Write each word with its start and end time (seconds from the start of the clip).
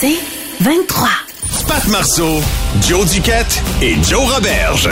C'est 0.00 0.18
23. 0.60 1.08
Pat 1.68 1.86
Marceau, 1.88 2.40
Joe 2.86 3.10
Duquette 3.10 3.62
et 3.82 3.94
Joe 4.02 4.32
Roberge. 4.32 4.88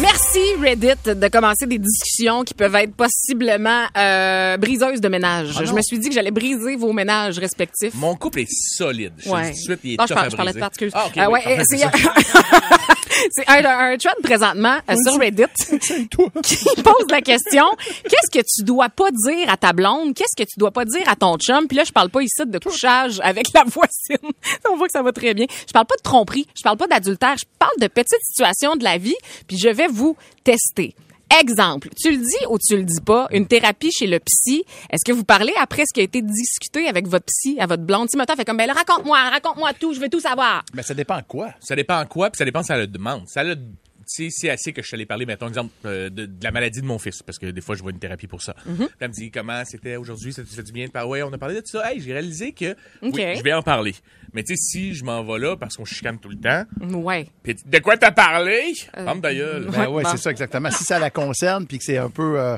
Merci 0.00 0.40
Reddit 0.60 0.88
de 1.04 1.28
commencer 1.28 1.66
des 1.66 1.78
discussions 1.78 2.42
qui 2.44 2.54
peuvent 2.54 2.74
être 2.74 2.94
possiblement 2.94 3.84
euh, 3.96 4.56
briseuses 4.56 5.00
de 5.00 5.08
ménage. 5.08 5.60
je 5.64 5.72
me 5.72 5.80
suis 5.82 5.98
dit 5.98 6.08
que 6.08 6.14
j'allais 6.14 6.30
briser 6.30 6.76
vos 6.76 6.92
ménages 6.92 7.38
respectifs. 7.38 7.94
Mon 7.94 8.14
couple 8.16 8.40
est 8.40 8.48
solide. 8.50 9.12
Je 9.18 9.28
Ouais. 9.30 9.42
dis 9.42 9.48
tout 9.50 9.56
de 9.56 9.62
suite, 9.62 9.80
il 9.84 9.92
est 9.94 9.96
Non, 9.98 10.06
je, 10.08 10.14
par- 10.14 10.24
à 10.24 10.28
je 10.28 10.36
parlais 10.36 10.52
de 10.52 10.58
briser. 10.58 10.60
particulier. 10.60 10.90
Ah, 10.94 11.06
Euh, 11.16 11.26
oui, 11.30 11.38
ouais, 11.46 11.56
c'est 13.30 13.48
un, 13.48 13.64
un 13.64 13.96
trend 13.96 14.12
présentement 14.22 14.78
euh, 14.90 14.94
sur 15.04 15.18
Reddit 15.18 15.44
qui 16.42 16.82
pose 16.82 17.06
la 17.10 17.20
question 17.20 17.64
qu'est-ce 18.04 18.30
que 18.30 18.44
tu 18.44 18.64
dois 18.64 18.88
pas 18.88 19.10
dire 19.10 19.48
à 19.48 19.56
ta 19.56 19.72
blonde? 19.72 20.14
Qu'est-ce 20.14 20.36
que 20.36 20.48
tu 20.48 20.58
dois 20.58 20.70
pas 20.70 20.84
dire 20.84 21.08
à 21.08 21.16
ton 21.16 21.36
chum? 21.36 21.66
Puis 21.66 21.76
là, 21.76 21.84
je 21.84 21.92
parle 21.92 22.10
pas 22.10 22.22
ici 22.22 22.42
de 22.44 22.58
couchage 22.58 23.20
avec 23.22 23.46
la 23.54 23.64
voisine. 23.66 24.32
On 24.70 24.76
voit 24.76 24.86
que 24.86 24.92
ça 24.92 25.02
va 25.02 25.12
très 25.12 25.34
bien. 25.34 25.46
Je 25.66 25.72
parle 25.72 25.86
pas 25.86 25.96
de 25.96 26.02
tromperie. 26.02 26.46
Je 26.56 26.62
parle 26.62 26.76
pas 26.76 26.86
d'adultère. 26.86 27.36
Je 27.38 27.44
parle 27.58 27.78
de 27.80 27.86
petites 27.86 28.22
situations 28.22 28.76
de 28.76 28.84
la 28.84 28.98
vie. 28.98 29.16
Puis 29.46 29.58
je 29.58 29.68
vais 29.68 29.88
vous 29.88 30.16
tester. 30.44 30.94
Exemple, 31.40 31.88
tu 31.96 32.10
le 32.10 32.18
dis 32.18 32.46
ou 32.50 32.58
tu 32.58 32.76
le 32.76 32.84
dis 32.84 33.00
pas, 33.00 33.26
une 33.30 33.46
thérapie 33.46 33.90
chez 33.90 34.06
le 34.06 34.18
psy, 34.18 34.64
est-ce 34.90 35.04
que 35.04 35.12
vous 35.12 35.24
parlez 35.24 35.52
après 35.60 35.84
ce 35.86 35.94
qui 35.94 36.00
a 36.00 36.02
été 36.02 36.20
discuté 36.20 36.88
avec 36.88 37.08
votre 37.08 37.24
psy, 37.24 37.56
à 37.58 37.66
votre 37.66 37.82
blonde? 37.82 38.10
Si 38.10 38.16
maintenant 38.18 38.36
fait 38.36 38.44
comme, 38.44 38.58
ben 38.58 38.70
raconte-moi, 38.70 39.18
raconte-moi 39.30 39.72
tout, 39.72 39.94
je 39.94 40.00
veux 40.00 40.10
tout 40.10 40.20
savoir. 40.20 40.62
Mais 40.74 40.82
ça 40.82 40.92
dépend 40.92 41.20
quoi. 41.26 41.54
Ça 41.60 41.74
dépend 41.74 42.00
en 42.00 42.06
quoi, 42.06 42.28
puis 42.28 42.36
ça 42.36 42.44
dépend 42.44 42.62
si 42.62 42.72
elle 42.72 42.80
le 42.80 42.86
demande. 42.86 43.22
Ça 43.28 43.42
le 43.42 43.56
tu 44.02 44.24
sais, 44.24 44.28
c'est 44.30 44.50
assez 44.50 44.72
que 44.72 44.82
je 44.82 44.90
t'allais 44.90 45.06
parler, 45.06 45.26
mettons, 45.26 45.48
exemple, 45.48 45.72
euh, 45.86 46.10
de, 46.10 46.26
de 46.26 46.44
la 46.44 46.50
maladie 46.50 46.80
de 46.80 46.86
mon 46.86 46.98
fils, 46.98 47.22
parce 47.22 47.38
que 47.38 47.46
des 47.46 47.60
fois, 47.60 47.74
je 47.76 47.82
vois 47.82 47.90
une 47.92 47.98
thérapie 47.98 48.26
pour 48.26 48.42
ça. 48.42 48.54
Mm-hmm. 48.68 48.76
Puis 48.76 48.88
elle 49.00 49.08
me 49.08 49.12
dit, 49.14 49.30
comment 49.30 49.62
c'était 49.64 49.96
aujourd'hui, 49.96 50.32
ça 50.32 50.42
te 50.42 50.48
fait 50.48 50.62
du 50.62 50.72
bien 50.72 50.86
de 50.86 50.90
parler? 50.92 51.08
Ouais, 51.10 51.22
on 51.22 51.32
a 51.32 51.38
parlé 51.38 51.60
de 51.60 51.66
ça. 51.66 51.90
Hey, 51.90 52.00
j'ai 52.00 52.12
réalisé 52.12 52.52
que, 52.52 52.76
oui, 53.02 53.12
je 53.36 53.42
vais 53.42 53.52
en 53.52 53.62
parler. 53.62 53.94
Mais 54.34 54.42
tu 54.42 54.56
sais, 54.56 54.62
si 54.62 54.94
je 54.94 55.04
m'en 55.04 55.22
vais 55.24 55.38
là, 55.38 55.56
parce 55.56 55.76
qu'on 55.76 55.84
chicane 55.84 56.18
tout 56.18 56.30
le 56.30 56.36
temps, 56.36 56.64
Ouais. 56.98 57.28
puis 57.42 57.54
de 57.66 57.78
quoi 57.80 57.96
t'as 57.98 58.12
parlé? 58.12 58.72
Euh. 58.96 59.04
Ben 59.14 59.32
Ouais, 59.32 59.86
ouais, 59.86 60.02
bon. 60.02 60.08
c'est 60.10 60.16
ça 60.16 60.30
exactement. 60.30 60.70
Si 60.70 60.84
ça 60.84 60.98
la 60.98 61.10
concerne 61.10 61.66
puis 61.66 61.78
que 61.78 61.84
c'est 61.84 61.98
un 61.98 62.08
peu 62.10 62.38
euh, 62.40 62.54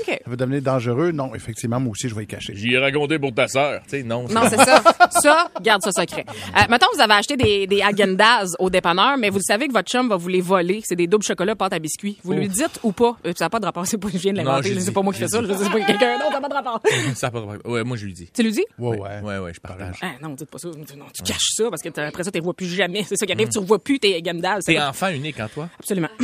OK. 0.00 0.06
ça 0.08 0.30
peut 0.30 0.36
devenir 0.36 0.62
dangereux, 0.62 1.10
non, 1.12 1.34
effectivement, 1.34 1.80
moi 1.80 1.90
aussi 1.92 2.08
je 2.08 2.14
vais 2.14 2.22
y 2.24 2.26
cacher. 2.26 2.54
J'y 2.54 2.74
ai 2.74 2.78
raconté 2.78 3.18
pour 3.18 3.34
ta 3.34 3.48
sœur. 3.48 3.82
Tu 3.84 3.90
sais, 3.90 4.02
non. 4.02 4.28
Non, 4.28 4.42
c'est 4.48 4.56
ça. 4.56 4.82
Ça, 5.10 5.50
garde 5.62 5.82
ça 5.82 5.90
secret. 5.92 6.24
Euh, 6.28 6.60
mettons, 6.70 6.86
vous 6.94 7.00
avez 7.00 7.14
acheté 7.14 7.36
des, 7.36 7.66
des 7.66 7.78
Häagen-Dazs 7.78 8.54
au 8.58 8.70
dépanneur, 8.70 9.16
mais 9.18 9.30
vous 9.30 9.38
le 9.38 9.42
savez 9.44 9.66
que 9.68 9.72
votre 9.72 9.90
chum 9.90 10.08
va 10.08 10.16
vous 10.16 10.28
les 10.28 10.40
voler. 10.40 10.80
C'est 10.84 10.95
des 10.96 11.06
doubles 11.06 11.24
chocolat 11.24 11.54
pâte 11.54 11.72
à 11.72 11.78
biscuits. 11.78 12.18
Vous 12.24 12.32
lui 12.32 12.48
dites 12.48 12.80
ou 12.82 12.92
pas? 12.92 13.16
Euh, 13.26 13.32
ça 13.36 13.44
n'a 13.46 13.50
pas 13.50 13.60
de 13.60 13.64
rapport. 13.66 13.86
C'est 13.86 13.98
pas, 13.98 14.08
je 14.12 14.18
viens 14.18 14.32
de 14.32 14.38
Non, 14.38 14.44
l'inventer. 14.52 14.80
C'est 14.80 14.92
pas 14.92 15.02
moi 15.02 15.12
qui 15.12 15.20
fais 15.20 15.28
ça. 15.28 15.40
là. 15.40 15.54
C'est 15.56 15.70
pas 15.70 15.80
quelqu'un 15.80 16.18
d'autre. 16.18 16.32
Ça 16.32 16.40
n'a 16.40 16.40
pas 16.40 16.48
de 16.48 16.54
rapport. 16.54 16.82
Ça 17.14 17.26
a 17.28 17.30
pas 17.30 17.38
de 17.40 17.44
problème. 17.44 17.62
Ouais, 17.76 17.84
moi, 17.84 17.96
je 17.96 18.06
lui 18.06 18.12
dis. 18.14 18.28
Tu 18.32 18.42
lui 18.42 18.52
dis? 18.52 18.64
Ouais, 18.78 18.98
ouais. 18.98 19.20
Ouais, 19.22 19.38
ouais, 19.38 19.52
je 19.54 19.60
partage. 19.60 19.98
Ah, 20.02 20.12
non, 20.22 20.30
dites 20.30 20.50
pas 20.50 20.58
ça. 20.58 20.68
Non, 20.68 21.06
tu 21.14 21.22
caches 21.22 21.50
ça 21.56 21.64
parce 21.70 21.82
que 21.82 21.88
après 22.00 22.24
ça, 22.24 22.30
tu 22.30 22.38
ne 22.38 22.42
revois 22.42 22.54
plus 22.54 22.66
jamais. 22.68 23.02
C'est 23.04 23.16
ça 23.16 23.26
qui 23.26 23.32
arrive. 23.32 23.48
Tu 23.48 23.58
ne 23.58 23.62
revois 23.62 23.78
plus 23.78 23.98
tes. 23.98 24.22
C'est 24.60 24.72
T'es 24.74 24.80
enfant 24.80 25.08
unique 25.08 25.38
en 25.40 25.48
toi? 25.48 25.68
Absolument. 25.78 26.08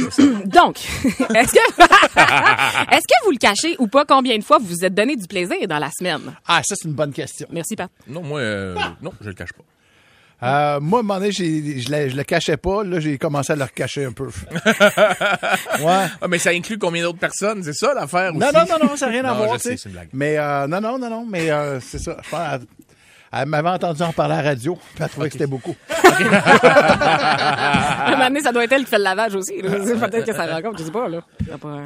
Donc, 0.46 0.78
est-ce 1.04 1.52
que, 1.52 1.82
est-ce 1.82 3.06
que 3.06 3.24
vous 3.24 3.30
le 3.32 3.38
cachez 3.38 3.76
ou 3.78 3.86
pas? 3.86 4.04
Combien 4.04 4.36
de 4.38 4.44
fois 4.44 4.58
vous 4.58 4.66
vous 4.66 4.84
êtes 4.84 4.94
donné 4.94 5.16
du 5.16 5.26
plaisir 5.26 5.56
dans 5.68 5.78
la 5.78 5.90
semaine? 5.90 6.20
Ah, 6.46 6.62
ça 6.64 6.74
c'est 6.76 6.88
une 6.88 6.94
bonne 6.94 7.12
question. 7.12 7.46
Merci, 7.50 7.76
Pat. 7.76 7.90
Non, 8.08 8.22
moi, 8.22 8.40
euh, 8.40 8.74
non, 9.02 9.12
je 9.20 9.28
le 9.28 9.34
cache 9.34 9.52
pas. 9.52 9.62
Euh, 10.42 10.80
moi, 10.80 10.98
à 10.98 11.02
un 11.02 11.04
moment 11.04 11.18
donné, 11.20 11.30
je 11.32 11.42
le, 11.90 12.08
je 12.08 12.16
le 12.16 12.24
cachais 12.24 12.56
pas. 12.56 12.82
Là, 12.84 12.98
j'ai 13.00 13.16
commencé 13.18 13.52
à 13.52 13.56
le 13.56 13.64
recacher 13.64 14.04
un 14.06 14.12
peu. 14.12 14.26
ouais. 14.50 16.06
Ah, 16.20 16.28
mais 16.28 16.38
ça 16.38 16.50
inclut 16.50 16.78
combien 16.78 17.02
d'autres 17.02 17.18
personnes? 17.18 17.62
C'est 17.62 17.72
ça 17.74 17.94
l'affaire 17.94 18.32
Non, 18.32 18.46
aussi? 18.48 18.56
non, 18.56 18.64
non, 18.78 18.86
non, 18.88 18.96
ça 18.96 19.06
n'a 19.06 19.12
rien 19.12 19.24
à 19.26 19.32
voir. 19.34 19.60
sais, 19.60 19.76
c'est 19.76 19.88
une 19.88 19.92
blague. 19.94 20.08
Mais 20.12 20.36
euh, 20.38 20.66
non, 20.66 20.80
non, 20.80 20.98
non, 20.98 21.08
non, 21.10 21.26
mais 21.28 21.50
euh, 21.50 21.78
c'est 21.80 21.98
ça. 21.98 22.16
Je 22.24 22.28
pense, 22.30 22.40
elle, 22.54 22.60
elle 23.32 23.46
m'avait 23.48 23.68
entendu 23.70 24.02
en 24.02 24.12
parler 24.12 24.34
à 24.34 24.42
la 24.42 24.48
radio. 24.50 24.74
Puis 24.94 25.04
elle 25.04 25.08
trouvait 25.10 25.28
que 25.28 25.32
c'était 25.34 25.46
beaucoup. 25.46 25.76
À 26.12 28.08
un 28.08 28.10
moment 28.12 28.24
donné, 28.28 28.40
ça 28.40 28.52
doit 28.52 28.64
être 28.64 28.72
elle 28.72 28.84
qui 28.84 28.90
fait 28.90 28.98
le 28.98 29.04
lavage 29.04 29.34
aussi. 29.34 29.54
Peut-être 29.62 30.24
que 30.26 30.34
ça 30.34 30.44
raconte, 30.46 30.78
je 30.78 30.84
sais 30.84 30.90
pas, 30.90 31.08
là. 31.08 31.20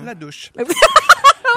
La 0.05 0.15
douche. 0.15 0.51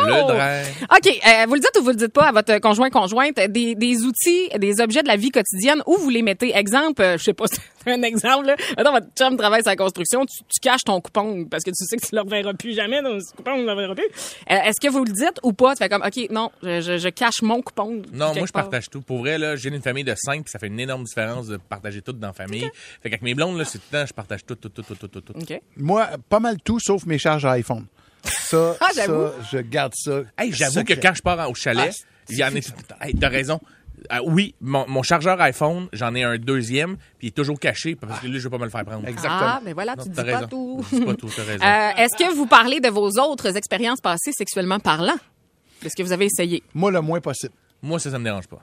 Le 0.06 0.28
drain. 0.28 0.62
OK, 0.96 1.08
euh, 1.08 1.46
vous 1.48 1.54
le 1.56 1.60
dites 1.60 1.78
ou 1.80 1.84
vous 1.84 1.90
le 1.90 1.96
dites 1.96 2.14
pas 2.14 2.28
à 2.28 2.32
votre 2.32 2.58
conjoint 2.60 2.90
conjointe 2.90 3.36
des, 3.36 3.76
des 3.76 4.04
outils, 4.04 4.50
des 4.58 4.82
objets 4.82 5.04
de 5.04 5.08
la 5.08 5.16
vie 5.16 5.30
quotidienne 5.32 5.82
où 5.86 5.98
vous 5.98 6.10
les 6.10 6.22
mettez? 6.22 6.56
Exemple, 6.56 7.02
euh, 7.02 7.18
je 7.18 7.24
sais 7.24 7.34
pas, 7.34 7.46
c'est 7.84 7.92
un 7.92 8.02
exemple 8.04 8.48
là. 8.48 8.56
Attends, 8.78 8.92
votre 8.94 9.08
chum 9.18 9.38
travaille 9.38 9.62
sur 9.62 9.72
la 9.72 9.76
construction, 9.76 10.26
tu, 10.26 10.38
tu 10.44 10.60
caches 10.62 10.84
ton 10.86 11.00
coupon 11.02 11.46
parce 11.46 11.64
que 11.64 11.70
tu 11.72 11.86
sais 11.86 11.98
que 11.98 12.06
tu 12.06 12.16
le 12.16 12.22
reverras 12.22 12.54
plus 12.54 12.74
jamais 12.74 13.02
dans 13.02 13.20
ce 13.20 13.34
coupon, 13.36 13.52
on 13.54 13.64
le 13.64 13.72
reverra 13.72 13.96
plus. 13.96 14.06
Euh, 14.52 14.56
Est-ce 14.56 14.80
que 14.86 14.92
vous 14.92 15.04
le 15.04 15.12
dites 15.12 15.40
ou 15.44 15.54
pas? 15.54 15.76
Tu 15.76 15.84
fais 15.84 15.90
comme 15.90 16.04
OK, 16.06 16.30
non, 16.32 16.52
je, 16.64 16.82
je, 16.82 16.98
je 16.98 17.10
cache 17.10 17.42
mon 17.42 17.62
coupon. 17.62 18.02
Non, 18.14 18.34
moi, 18.34 18.46
je 18.46 18.52
part. 18.52 18.64
partage 18.64 18.90
tout. 18.90 19.02
Pour 19.02 19.20
vrai, 19.20 19.38
là, 19.38 19.56
j'ai 19.56 19.70
une 19.70 19.82
famille 19.82 20.04
de 20.04 20.16
cinq, 20.16 20.44
puis 20.44 20.52
ça 20.52 20.60
fait 20.60 20.68
une 20.68 20.80
énorme 20.80 21.04
différence 21.04 21.48
de 21.48 21.58
partager 21.58 22.02
tout 22.02 22.14
dans 22.14 22.28
la 22.28 22.34
famille. 22.34 22.70
Fait 23.02 23.10
qu'avec 23.10 23.22
mes 23.22 23.34
blondes, 23.36 23.58
là, 23.58 23.66
c'est 23.66 23.78
tout 23.80 23.86
le 23.92 24.00
temps, 24.00 24.06
je 24.06 24.14
partage 24.14 24.46
tout, 24.46 24.56
tout, 24.56 24.70
tout, 24.70 24.84
tout, 24.84 24.96
tout, 24.96 25.08
tout. 25.08 25.22
tout. 25.22 25.34
OK. 25.40 25.62
Moi, 25.78 26.08
pas 26.30 26.40
mal 26.40 26.58
tout, 26.64 26.80
sauf 26.80 27.06
mes 27.06 27.18
charges 27.18 27.46
à 27.46 27.52
iPhone. 27.52 27.86
Ça, 28.24 28.76
Ah, 28.82 28.90
j'avoue. 28.96 29.28
ça, 29.28 29.34
je 29.52 29.58
garde 29.60 29.94
ça. 29.96 30.22
Hey, 30.38 30.52
j'avoue 30.54 30.84
que 30.84 30.94
quand 30.94 31.14
je 31.14 31.22
pars 31.22 31.50
au 31.50 31.54
chalet, 31.56 31.94
Ah, 31.94 32.24
il 32.30 32.38
y 32.38 32.44
en 32.44 32.48
a 32.48 32.52
tout 32.52 32.72
le 32.78 32.84
temps. 32.84 32.96
Hey, 33.02 33.14
t'as 33.16 33.30
raison. 33.30 33.60
Ah, 34.10 34.22
oui, 34.24 34.56
mon, 34.62 34.88
mon 34.88 35.04
chargeur 35.04 35.40
iPhone, 35.42 35.90
j'en 35.92 36.16
ai 36.16 36.24
un 36.24 36.38
deuxième, 36.38 36.96
puis 37.18 37.28
il 37.28 37.28
est 37.28 37.32
toujours 37.32 37.60
caché 37.60 37.96
parce 37.96 38.20
que 38.22 38.28
là, 38.28 38.34
je 38.40 38.44
vais 38.44 38.50
pas 38.50 38.58
me 38.58 38.64
le 38.64 38.70
faire 38.70 38.86
prendre. 38.86 39.06
Exactement. 39.08 39.40
Ah, 39.42 39.62
mais 39.64 39.74
voilà, 39.74 39.96
Non, 39.98 40.04
tu 40.04 40.10
dis 40.10 40.16
pas 40.16 40.24
raison. 40.24 40.48
tout. 40.48 40.86
Dis 40.92 41.02
pas 41.02 41.16
tout, 41.16 41.30
t'as 41.36 41.44
raison. 41.44 41.64
Euh, 41.66 41.90
Est-ce 42.04 42.18
que 42.18 42.34
vous 42.34 42.46
parlez 42.46 42.80
de 42.80 42.88
vos 42.90 43.10
autres 43.20 43.58
expériences 43.58 44.00
passées 44.00 44.32
sexuellement 44.32 44.80
parlant? 44.80 45.18
Est-ce 45.84 45.96
que 45.98 46.04
vous 46.04 46.12
avez 46.14 46.26
essayé? 46.26 46.64
Moi, 46.74 46.92
le 46.92 47.02
moins 47.02 47.20
possible. 47.20 47.54
Moi, 47.82 48.00
ça, 48.00 48.10
ça 48.12 48.20
me 48.20 48.24
dérange 48.24 48.48
pas. 48.48 48.62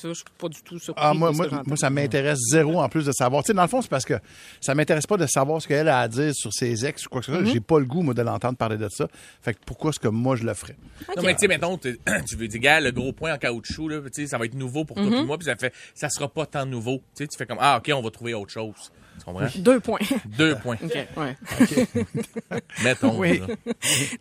Tu 0.00 0.06
vois, 0.06 0.14
je 0.14 0.18
suis 0.18 0.24
pas 0.38 0.48
du 0.48 0.62
tout 0.62 0.78
surpris. 0.78 1.02
Ah, 1.04 1.14
moi, 1.14 1.32
moi, 1.32 1.46
moi, 1.66 1.76
ça 1.76 1.90
m'intéresse 1.90 2.38
zéro 2.50 2.80
en 2.80 2.88
plus 2.88 3.04
de 3.04 3.12
savoir. 3.12 3.42
Tu 3.42 3.48
sais, 3.48 3.54
dans 3.54 3.62
le 3.62 3.68
fond, 3.68 3.82
c'est 3.82 3.90
parce 3.90 4.04
que 4.04 4.14
ça 4.60 4.74
m'intéresse 4.74 5.06
pas 5.06 5.16
de 5.16 5.26
savoir 5.26 5.60
ce 5.60 5.68
qu'elle 5.68 5.88
a 5.88 6.00
à 6.00 6.08
dire 6.08 6.32
sur 6.34 6.52
ses 6.52 6.86
ex 6.86 7.06
ou 7.06 7.08
quoi 7.08 7.20
que 7.20 7.26
ce 7.26 7.32
soit. 7.32 7.42
Mm-hmm. 7.42 7.52
J'ai 7.52 7.60
pas 7.60 7.78
le 7.78 7.84
goût, 7.84 8.02
moi, 8.02 8.14
de 8.14 8.22
l'entendre 8.22 8.56
parler 8.56 8.76
de 8.76 8.88
ça. 8.88 9.08
Fait 9.42 9.54
que 9.54 9.58
pourquoi 9.66 9.90
est-ce 9.90 10.00
que 10.00 10.08
moi, 10.08 10.36
je 10.36 10.44
le 10.44 10.54
ferais? 10.54 10.76
Non, 11.16 11.22
mais 11.22 11.34
tu 11.34 11.40
sais, 11.40 11.48
mettons, 11.48 11.76
tu 11.78 11.98
tu 12.26 12.36
veux 12.36 12.48
dire, 12.48 12.60
gars, 12.60 12.80
le 12.80 12.92
gros 12.92 13.12
point 13.12 13.34
en 13.34 13.38
caoutchouc, 13.38 13.88
là, 13.88 14.00
tu 14.02 14.08
sais, 14.12 14.26
ça 14.26 14.38
va 14.38 14.44
être 14.44 14.54
nouveau 14.54 14.84
pour 14.84 14.96
toi 14.96 15.06
et 15.06 15.24
moi, 15.24 15.38
puis 15.38 15.46
ça 15.46 15.56
fait, 15.56 15.72
ça 15.94 16.08
sera 16.08 16.28
pas 16.28 16.46
tant 16.46 16.66
nouveau. 16.66 16.98
Tu 17.16 17.24
sais, 17.24 17.26
tu 17.26 17.36
fais 17.36 17.46
comme, 17.46 17.58
ah, 17.60 17.78
OK, 17.78 17.90
on 17.94 18.02
va 18.02 18.10
trouver 18.10 18.34
autre 18.34 18.52
chose. 18.52 18.92
Tu 19.18 19.24
comprends? 19.24 19.46
Deux 19.56 19.80
points. 19.80 19.98
Deux 20.26 20.54
points. 20.56 20.76
OK, 20.82 20.94
ouais. 21.16 21.36
Mettons. 22.82 23.16
Oui. 23.18 23.38
là. 23.40 23.46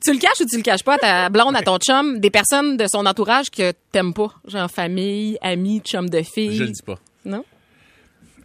Tu 0.04 0.14
le 0.14 0.20
caches 0.20 0.42
ou 0.42 0.46
tu 0.46 0.58
le 0.58 0.64
caches 0.64 0.84
pas 0.84 0.96
à 0.96 0.98
ta 0.98 1.30
blonde, 1.30 1.56
à 1.56 1.62
ton 1.62 1.78
chum, 1.78 2.20
des 2.20 2.30
personnes 2.30 2.78
de 2.78 2.86
son 2.92 3.06
entourage 3.06 3.50
que 3.50 3.72
t'aimes 3.92 4.14
pas? 4.14 4.34
Genre 4.48 4.70
famille, 4.70 5.38
amis, 5.42 5.80
chum 5.82 6.10
de 6.10 6.22
fille? 6.22 6.56
Je 6.56 6.64
le 6.64 6.72
dis 6.72 6.82
pas. 6.84 7.00
Non? 7.26 7.44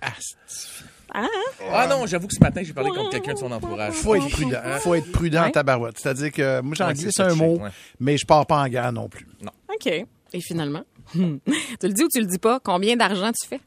Ah, 0.00 0.12
c'est- 0.46 0.66
Ah 1.70 1.86
non, 1.88 2.06
j'avoue 2.06 2.26
que 2.26 2.34
ce 2.34 2.40
matin, 2.40 2.62
j'ai 2.64 2.72
parlé 2.72 2.90
contre 2.90 3.10
quelqu'un 3.10 3.34
de 3.34 3.38
son 3.38 3.52
entourage. 3.52 3.92
faut 3.94 4.14
être 4.14 4.28
prudent. 4.30 4.60
Faut 4.80 4.94
être 4.94 5.12
prudent 5.12 5.44
en 5.46 5.50
tabarouette. 5.50 5.98
C'est-à-dire 5.98 6.32
que 6.32 6.60
moi, 6.60 6.74
j'en 6.76 6.86
Ouais, 6.88 6.94
c'est 6.94 7.02
glisse 7.02 7.20
un 7.20 7.34
mot, 7.34 7.58
ouais. 7.58 7.70
mais 8.00 8.16
je 8.16 8.24
pars 8.26 8.46
pas 8.46 8.62
en 8.62 8.68
guerre 8.68 8.92
non 8.92 9.08
plus. 9.08 9.26
OK. 9.72 9.86
Et 9.86 10.40
finalement? 10.40 10.82
tu 11.12 11.18
le 11.20 11.92
dis 11.92 12.02
ou 12.04 12.08
tu 12.08 12.20
le 12.20 12.26
dis 12.26 12.38
pas? 12.38 12.58
Combien 12.60 12.96
d'argent 12.96 13.30
tu 13.32 13.46
fais? 13.46 13.60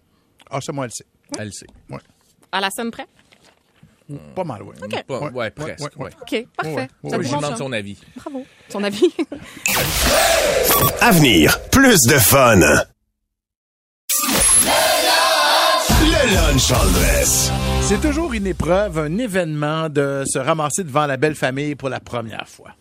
Ah, 0.49 0.59
ça, 0.61 0.71
moi, 0.71 0.85
elle 0.85 0.91
sait. 0.91 1.05
Elle 1.37 1.45
le 1.47 1.51
sait. 1.51 1.67
À 2.55 2.61
la 2.61 2.69
scène 2.69 2.89
près? 2.89 3.05
Pas 4.33 4.45
mal, 4.45 4.61
oui. 4.63 4.75
Pas- 5.07 5.19
Ouais, 5.19 5.29
ouais, 5.31 5.49
presque. 5.49 5.79
ouais, 5.81 5.89
ouais. 5.97 6.05
ouais. 6.05 6.11
OK, 6.21 6.47
parfait. 6.55 6.71
Ouais, 7.03 7.09
Ça 7.09 7.17
ouais, 7.17 7.23
Je 7.25 7.29
bon 7.31 7.37
demande 7.37 7.57
son 7.57 7.71
avis. 7.73 7.97
Bravo. 8.15 8.45
Son 8.69 8.81
avis? 8.83 9.11
Avenir, 11.01 11.59
plus 11.69 11.99
de 12.07 12.17
fun. 12.17 12.55
Le 16.01 16.33
lunch 16.33 16.71
en 16.71 16.85
dress. 16.91 17.51
C'est 17.81 17.99
toujours 18.01 18.31
une 18.33 18.47
épreuve, 18.47 18.97
un 18.99 19.17
événement 19.17 19.89
de 19.89 20.23
se 20.25 20.39
ramasser 20.39 20.83
devant 20.83 21.05
la 21.07 21.17
belle 21.17 21.35
famille 21.35 21.75
pour 21.75 21.89
la 21.89 21.99
première 21.99 22.47
fois. 22.47 22.71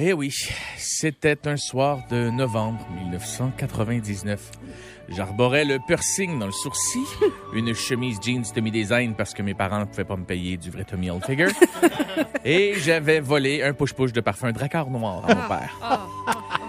Eh 0.00 0.12
oui, 0.12 0.32
c'était 0.76 1.48
un 1.48 1.56
soir 1.56 2.06
de 2.08 2.30
novembre 2.30 2.86
1999. 3.02 4.52
J'arborais 5.08 5.64
le 5.64 5.78
piercing 5.88 6.38
dans 6.38 6.46
le 6.46 6.52
sourcil, 6.52 7.02
une 7.52 7.74
chemise 7.74 8.18
jeans 8.24 8.44
Tommy 8.54 8.70
Design 8.70 9.16
parce 9.16 9.34
que 9.34 9.42
mes 9.42 9.54
parents 9.54 9.80
ne 9.80 9.86
pouvaient 9.86 10.04
pas 10.04 10.16
me 10.16 10.24
payer 10.24 10.56
du 10.56 10.70
vrai 10.70 10.84
Tommy 10.84 11.08
Hilfiger. 11.08 11.48
Et 12.44 12.74
j'avais 12.76 13.18
volé 13.18 13.64
un 13.64 13.72
push-push 13.72 14.12
de 14.12 14.20
parfum 14.20 14.52
Dracar 14.52 14.88
noir 14.88 15.28
à 15.28 15.34
mon 15.34 15.48
père. 15.48 16.08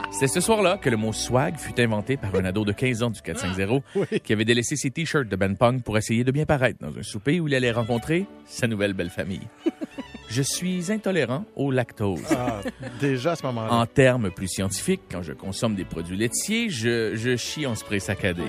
C'est 0.10 0.28
ce 0.28 0.40
soir-là 0.40 0.80
que 0.80 0.90
le 0.90 0.98
mot 0.98 1.14
swag 1.14 1.56
fut 1.60 1.80
inventé 1.80 2.18
par 2.18 2.34
un 2.34 2.46
ado 2.46 2.66
de 2.66 2.72
15 2.72 3.04
ans 3.04 3.12
du 3.12 3.22
450 3.22 3.84
qui 4.24 4.34
avait 4.34 4.44
délaissé 4.44 4.76
ses 4.76 4.90
t-shirts 4.90 5.30
de 5.30 5.36
Ben 5.36 5.56
Pong 5.56 5.84
pour 5.84 6.00
essayer 6.00 6.24
de 6.24 6.32
bien 6.32 6.48
paraître 6.48 6.80
dans 6.82 6.98
un 6.98 7.04
souper 7.04 7.40
où 7.40 7.48
il 7.48 7.54
allait 7.54 7.72
rencontrer 7.72 8.26
sa 8.48 8.66
nouvelle 8.66 8.94
belle 8.94 9.12
famille. 9.12 9.48
Je 10.30 10.42
suis 10.44 10.92
intolérant 10.92 11.46
au 11.56 11.72
lactose. 11.72 12.22
Ah, 12.32 12.62
déjà 13.02 13.32
à 13.32 13.36
ce 13.36 13.44
moment-là. 13.48 13.74
En 13.74 13.86
termes 13.88 14.30
plus 14.30 14.48
scientifiques, 14.48 15.02
quand 15.12 15.24
je 15.24 15.34
consomme 15.34 15.76
des 15.76 15.86
produits 15.86 16.18
laitiers, 16.18 16.70
je, 16.70 17.16
je 17.16 17.36
chie 17.36 17.66
en 17.66 17.74
spray 17.76 18.00
saccadé. 18.00 18.44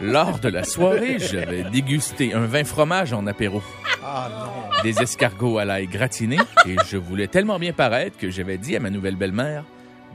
Lors 0.00 0.38
de 0.40 0.48
la 0.48 0.64
soirée, 0.64 1.18
j'avais 1.18 1.62
dégusté 1.64 2.34
un 2.34 2.46
vin 2.46 2.64
fromage 2.64 3.12
en 3.12 3.26
apéro, 3.26 3.62
Ah 4.04 4.28
non. 4.30 4.82
des 4.82 5.00
escargots 5.00 5.58
à 5.58 5.64
l'ail 5.64 5.86
gratinés, 5.86 6.38
et 6.66 6.76
je 6.86 6.96
voulais 6.98 7.28
tellement 7.28 7.58
bien 7.58 7.72
paraître 7.72 8.18
que 8.18 8.28
j'avais 8.30 8.58
dit 8.58 8.76
à 8.76 8.80
ma 8.80 8.90
nouvelle 8.90 9.16
belle-mère 9.16 9.64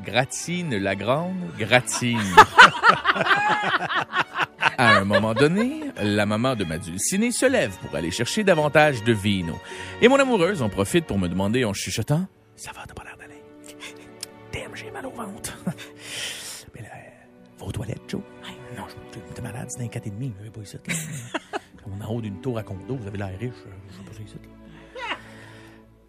Gratine 0.05 0.75
la 0.77 0.95
grande, 0.95 1.35
gratine. 1.59 2.19
À 4.77 4.97
un 4.97 5.05
moment 5.05 5.33
donné, 5.33 5.83
la 6.01 6.25
maman 6.25 6.55
de 6.55 6.63
ma 6.63 6.77
dulcinée 6.77 7.31
se 7.31 7.45
lève 7.45 7.75
pour 7.79 7.95
aller 7.95 8.11
chercher 8.11 8.43
davantage 8.43 9.03
de 9.03 9.13
vino. 9.13 9.57
Et 10.01 10.07
mon 10.07 10.17
amoureuse 10.17 10.61
en 10.61 10.69
profite 10.69 11.05
pour 11.05 11.17
me 11.19 11.27
demander 11.27 11.65
en 11.65 11.73
chuchotant 11.73 12.27
«Ça 12.55 12.71
va, 12.73 12.81
t'as 12.87 12.93
pas 12.93 13.03
l'air 13.03 13.17
d'aller? 13.17 13.41
»«Damn, 14.53 14.75
j'ai 14.75 14.91
mal 14.91 15.05
au 15.05 15.11
ventre.» 15.11 15.57
Mais 16.75 16.81
là, 16.81 16.89
va 17.59 17.65
aux 17.65 17.71
toilettes, 17.71 18.03
Joe. 18.07 18.21
Non, 18.77 18.83
je 18.87 19.19
t'es 19.33 19.41
malade, 19.41 19.67
c'est 19.69 19.83
un 19.83 19.87
4,5, 19.87 20.31
mais 20.41 20.49
pas 20.49 20.61
ici. 20.61 20.77
On 21.85 21.99
est 21.99 22.05
en 22.05 22.13
haut 22.13 22.21
d'une 22.21 22.39
tour 22.39 22.57
à 22.57 22.63
condo, 22.63 22.95
vous 22.95 23.07
avez 23.07 23.17
l'air 23.17 23.37
riche, 23.39 23.51
je 23.89 23.95
sais 23.95 24.03
pas 24.03 24.13
ça 24.13 24.21
ici. 24.23 24.35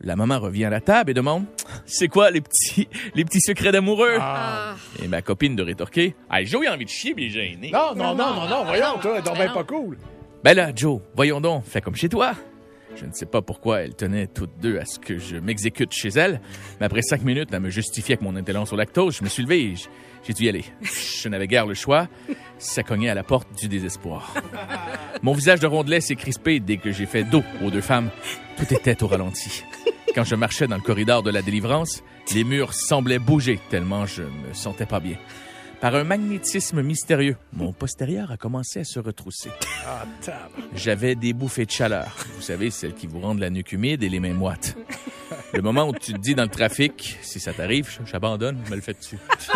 La 0.04 0.16
maman 0.16 0.40
revient 0.40 0.64
à 0.64 0.70
la 0.70 0.81
table 0.81 1.12
et 1.12 1.14
demande 1.14 1.44
C'est 1.87 2.08
quoi 2.08 2.31
les 2.31 2.40
petits 2.40 2.88
les 3.14 3.25
petits 3.25 3.40
secrets 3.40 3.70
d'amoureux? 3.70 4.16
Ah. 4.20 4.75
Et 5.02 5.06
ma 5.06 5.22
copine 5.22 5.54
de 5.54 5.62
rétorquer 5.62 6.16
Hey 6.31 6.44
Joe, 6.44 6.62
il 6.64 6.69
a 6.69 6.75
envie 6.75 6.84
de 6.84 6.90
chier, 6.90 7.14
mais 7.16 7.26
il 7.26 7.26
est 7.26 7.31
gêné. 7.31 7.70
Non, 7.70 7.94
non, 7.94 8.14
non, 8.14 8.34
non, 8.34 8.49
non, 8.49 8.64
voyons, 8.64 8.99
toi, 9.00 9.20
donc 9.20 9.37
bien 9.37 9.52
pas 9.52 9.64
cool. 9.64 9.96
Ben 10.43 10.54
là, 10.54 10.72
Joe, 10.75 11.00
voyons 11.14 11.40
donc, 11.40 11.64
fais 11.64 11.81
comme 11.81 11.94
chez 11.94 12.08
toi. 12.08 12.34
Je 12.96 13.06
ne 13.06 13.12
sais 13.12 13.26
pas 13.26 13.40
pourquoi 13.43 13.82
elles 13.82 13.94
tenaient 13.94 14.26
toutes 14.26 14.58
deux 14.60 14.78
à 14.78 14.84
ce 14.84 14.99
que 14.99 15.19
je 15.19 15.37
m'exécute 15.37 15.93
chez 15.93 16.08
elles, 16.10 16.40
mais 16.78 16.87
après 16.87 17.02
cinq 17.02 17.22
minutes 17.22 17.54
à 17.54 17.60
me 17.60 17.70
justifier 17.70 18.14
avec 18.14 18.22
mon 18.22 18.37
intolérance 18.37 18.72
au 18.72 18.76
lactose, 18.76 19.16
je 19.16 19.25
me 19.25 19.28
suis 19.28 19.43
levé 19.44 19.62
et 19.62 19.75
j'ai 20.26 20.32
dû 20.34 20.44
y 20.44 20.49
aller. 20.49 20.64
Je 20.82 21.28
n'avais 21.28 21.46
guère 21.46 21.66
le 21.66 21.75
choix. 21.75 22.08
Ça 22.58 22.82
cognait 22.82 23.08
à 23.08 23.14
la 23.14 23.22
porte 23.22 23.49
du 23.58 23.69
désespoir. 23.69 24.34
Mon 25.22 25.32
visage 25.32 25.60
de 25.60 25.66
rondelet 25.66 26.00
s'est 26.00 26.16
crispé 26.16 26.60
dès 26.60 26.76
que 26.76 26.93
j'ai 26.93 27.06
fait 27.06 27.25
dos 27.25 27.43
aux 27.64 27.70
deux 27.70 27.81
femmes. 27.81 28.10
Tout 28.56 28.75
était 28.75 29.02
au 29.02 29.06
ralenti. 29.06 29.64
Quand 30.14 30.25
je 30.25 30.34
marchais 30.34 30.66
dans 30.66 30.76
le 30.76 30.82
corridor 30.82 31.22
de 31.22 31.31
la 31.31 31.43
délivrance, 31.43 32.02
les 32.34 32.44
murs 32.44 32.75
semblaient 32.75 33.19
bouger 33.19 33.58
tellement 33.70 34.04
je 34.06 34.22
me 34.22 34.52
sentais 34.52 34.87
pas 34.87 35.00
bien. 35.00 35.16
Par 35.81 35.94
un 35.96 36.04
magnétisme 36.04 36.81
mystérieux, 36.82 37.37
mon 37.52 37.72
postérieur 37.72 38.31
a 38.31 38.37
commencé 38.37 38.81
à 38.81 38.84
se 38.84 39.00
retrousser. 39.00 39.50
Ah. 39.84 40.04
J'avais 40.76 41.16
des 41.16 41.32
bouffées 41.32 41.66
de 41.66 41.72
chaleur. 41.72 42.14
Vous 42.37 42.43
savez, 42.43 42.70
celles 42.70 42.94
qui 42.94 43.08
vous 43.08 43.19
rendent 43.19 43.40
la 43.40 43.50
nuque 43.50 43.72
humide 43.72 44.04
et 44.04 44.08
les 44.08 44.20
mains 44.20 44.32
moites. 44.32 44.76
Le 45.52 45.60
moment 45.60 45.88
où 45.88 45.93
tu 45.93 46.12
te 46.12 46.19
dis 46.19 46.37
dans 46.37 46.44
le 46.44 46.49
trafic, 46.50 47.19
si 47.22 47.40
ça 47.40 47.52
t'arrive, 47.52 47.99
j'abandonne, 48.06 48.58
me 48.70 48.76
le 48.76 48.81
fais 48.81 48.94
dessus. 48.94 49.19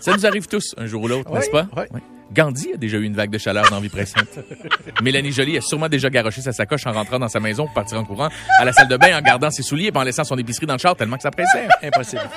ça 0.00 0.12
nous 0.12 0.26
arrive 0.26 0.46
tous, 0.46 0.74
un 0.76 0.86
jour 0.86 1.02
ou 1.02 1.08
l'autre, 1.08 1.30
n'est-ce 1.32 1.50
pas? 1.50 1.66
oui. 1.76 1.84
Oui. 1.92 2.00
Gandhi 2.32 2.72
a 2.74 2.76
déjà 2.76 2.98
eu 2.98 3.04
une 3.04 3.14
vague 3.14 3.30
de 3.30 3.38
chaleur 3.38 3.70
dans 3.70 3.80
Vie 3.80 3.88
pressante. 3.88 4.38
Mélanie 5.02 5.32
Jolie 5.32 5.56
a 5.56 5.60
sûrement 5.60 5.88
déjà 5.88 6.10
garoché 6.10 6.40
sa 6.42 6.52
sacoche 6.52 6.86
en 6.86 6.92
rentrant 6.92 7.18
dans 7.18 7.28
sa 7.28 7.40
maison 7.40 7.64
pour 7.64 7.74
partir 7.74 7.98
en 7.98 8.04
courant 8.04 8.28
à 8.58 8.64
la 8.64 8.72
salle 8.72 8.88
de 8.88 8.96
bain 8.96 9.16
en 9.18 9.22
gardant 9.22 9.50
ses 9.50 9.62
souliers 9.62 9.90
et 9.94 9.96
en 9.96 10.02
laissant 10.02 10.24
son 10.24 10.36
épicerie 10.36 10.66
dans 10.66 10.74
le 10.74 10.78
char 10.78 10.94
tellement 10.94 11.16
que 11.16 11.22
ça 11.22 11.30
pressait. 11.30 11.66
Impossible. 11.82 12.28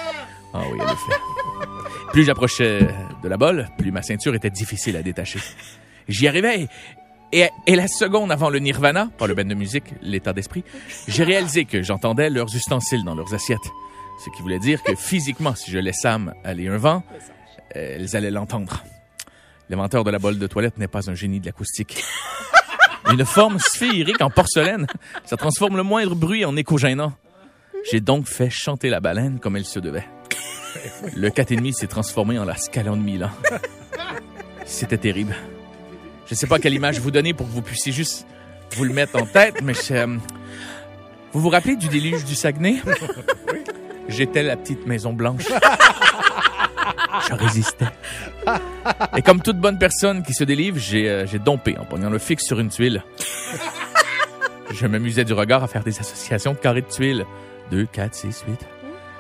Ah 0.54 0.62
oui, 0.72 0.80
elle 0.82 0.88
le 0.88 0.96
fait. 0.96 2.12
Plus 2.12 2.24
j'approchais 2.26 2.88
de 3.24 3.30
la 3.30 3.38
bolle, 3.38 3.70
plus 3.78 3.92
ma 3.92 4.02
ceinture 4.02 4.36
était 4.36 4.50
difficile 4.50 4.96
à 4.98 5.02
détacher. 5.04 5.40
J'y 6.08 6.28
arrivais 6.28 6.68
et, 7.32 7.48
et 7.68 7.76
la 7.76 7.88
seconde 7.88 8.32
avant 8.32 8.50
le 8.50 8.60
nirvana, 8.60 9.10
pas 9.18 9.28
le 9.28 9.36
band 9.36 9.46
de 9.46 9.56
musique, 9.56 9.86
l'état 10.02 10.34
d'esprit, 10.34 10.64
j'ai 11.08 11.24
réalisé 11.24 11.66
que 11.66 11.82
j'entendais 11.82 12.30
leurs 12.30 12.54
ustensiles 12.54 13.04
dans 13.06 13.16
leurs 13.16 13.34
assiettes. 13.34 13.60
Ce 14.24 14.30
qui 14.36 14.42
voulait 14.42 14.60
dire 14.60 14.84
que 14.84 14.96
physiquement, 14.96 15.56
si 15.56 15.72
je 15.72 15.80
laissais 15.80 16.02
Sam 16.02 16.34
aller 16.44 16.68
un 16.68 16.78
vent, 16.78 17.04
elles 17.70 18.16
allaient 18.16 18.32
l'entendre. 18.32 18.84
L'inventeur 19.72 20.04
de 20.04 20.12
la 20.12 20.20
bolle 20.20 20.38
de 20.38 20.48
toilette 20.48 20.78
n'est 20.78 20.90
pas 20.90 21.10
un 21.10 21.16
génie 21.16 21.40
de 21.40 21.46
l'acoustique. 21.46 22.04
Une 23.14 23.24
forme 23.24 23.58
sphérique 23.58 24.22
en 24.22 24.30
porcelaine, 24.30 24.86
ça 25.24 25.38
transforme 25.38 25.78
le 25.78 25.84
moindre 25.84 26.14
bruit 26.14 26.44
en 26.44 26.58
écho 26.58 26.78
gênant. 26.78 27.14
J'ai 27.90 28.02
donc 28.02 28.28
fait 28.28 28.50
chanter 28.50 28.90
la 28.90 29.00
baleine 29.00 29.40
comme 29.40 29.56
elle 29.56 29.64
se 29.64 29.80
devait. 29.80 30.06
Le 31.16 31.30
4,5 31.30 31.72
s'est 31.72 31.88
transformé 31.88 32.38
en 32.38 32.44
la 32.44 32.58
Scalon 32.58 32.98
de 32.98 33.02
Milan. 33.02 33.30
C'était 34.66 34.98
terrible. 34.98 35.38
Je 36.26 36.34
ne 36.34 36.38
sais 36.38 36.48
pas 36.48 36.60
quelle 36.60 36.74
image 36.74 37.00
vous 37.00 37.12
donner 37.12 37.34
pour 37.34 37.48
que 37.48 37.54
vous 37.54 37.62
puissiez 37.62 37.94
juste 37.94 38.28
vous 38.76 38.84
le 38.84 38.94
mettre 38.94 39.16
en 39.16 39.26
tête, 39.26 39.62
mais 39.64 39.74
je, 39.74 39.94
euh, 39.94 40.18
vous 41.32 41.40
vous 41.40 41.50
rappelez 41.50 41.78
du 41.78 41.88
déluge 41.88 42.26
du 42.26 42.36
Saguenay? 42.36 42.82
J'étais 44.10 44.44
la 44.44 44.58
petite 44.58 44.86
Maison 44.86 45.14
Blanche. 45.14 45.48
Je 47.30 47.34
résistais. 47.36 47.86
Et 49.16 49.22
comme 49.22 49.42
toute 49.42 49.58
bonne 49.58 49.78
personne 49.78 50.24
qui 50.24 50.34
se 50.34 50.44
délivre, 50.44 50.78
j'ai 50.80 51.10
euh, 51.10 51.26
j'ai 51.26 51.40
dompé 51.40 51.78
en 51.78 51.86
pognant 51.86 52.10
le 52.10 52.20
fixe 52.20 52.46
sur 52.46 52.60
une 52.60 52.70
tuile. 52.70 53.04
Je 54.72 54.88
m'amusais 54.88 55.26
du 55.26 55.34
regard 55.34 55.64
à 55.64 55.68
faire 55.68 55.84
des 55.84 56.00
associations 56.00 56.54
de 56.54 56.58
carrés 56.58 56.82
de 56.82 56.88
tuiles. 56.88 57.26
2, 57.72 57.86
4, 57.86 58.14
6, 58.14 58.46
8. 58.48 58.60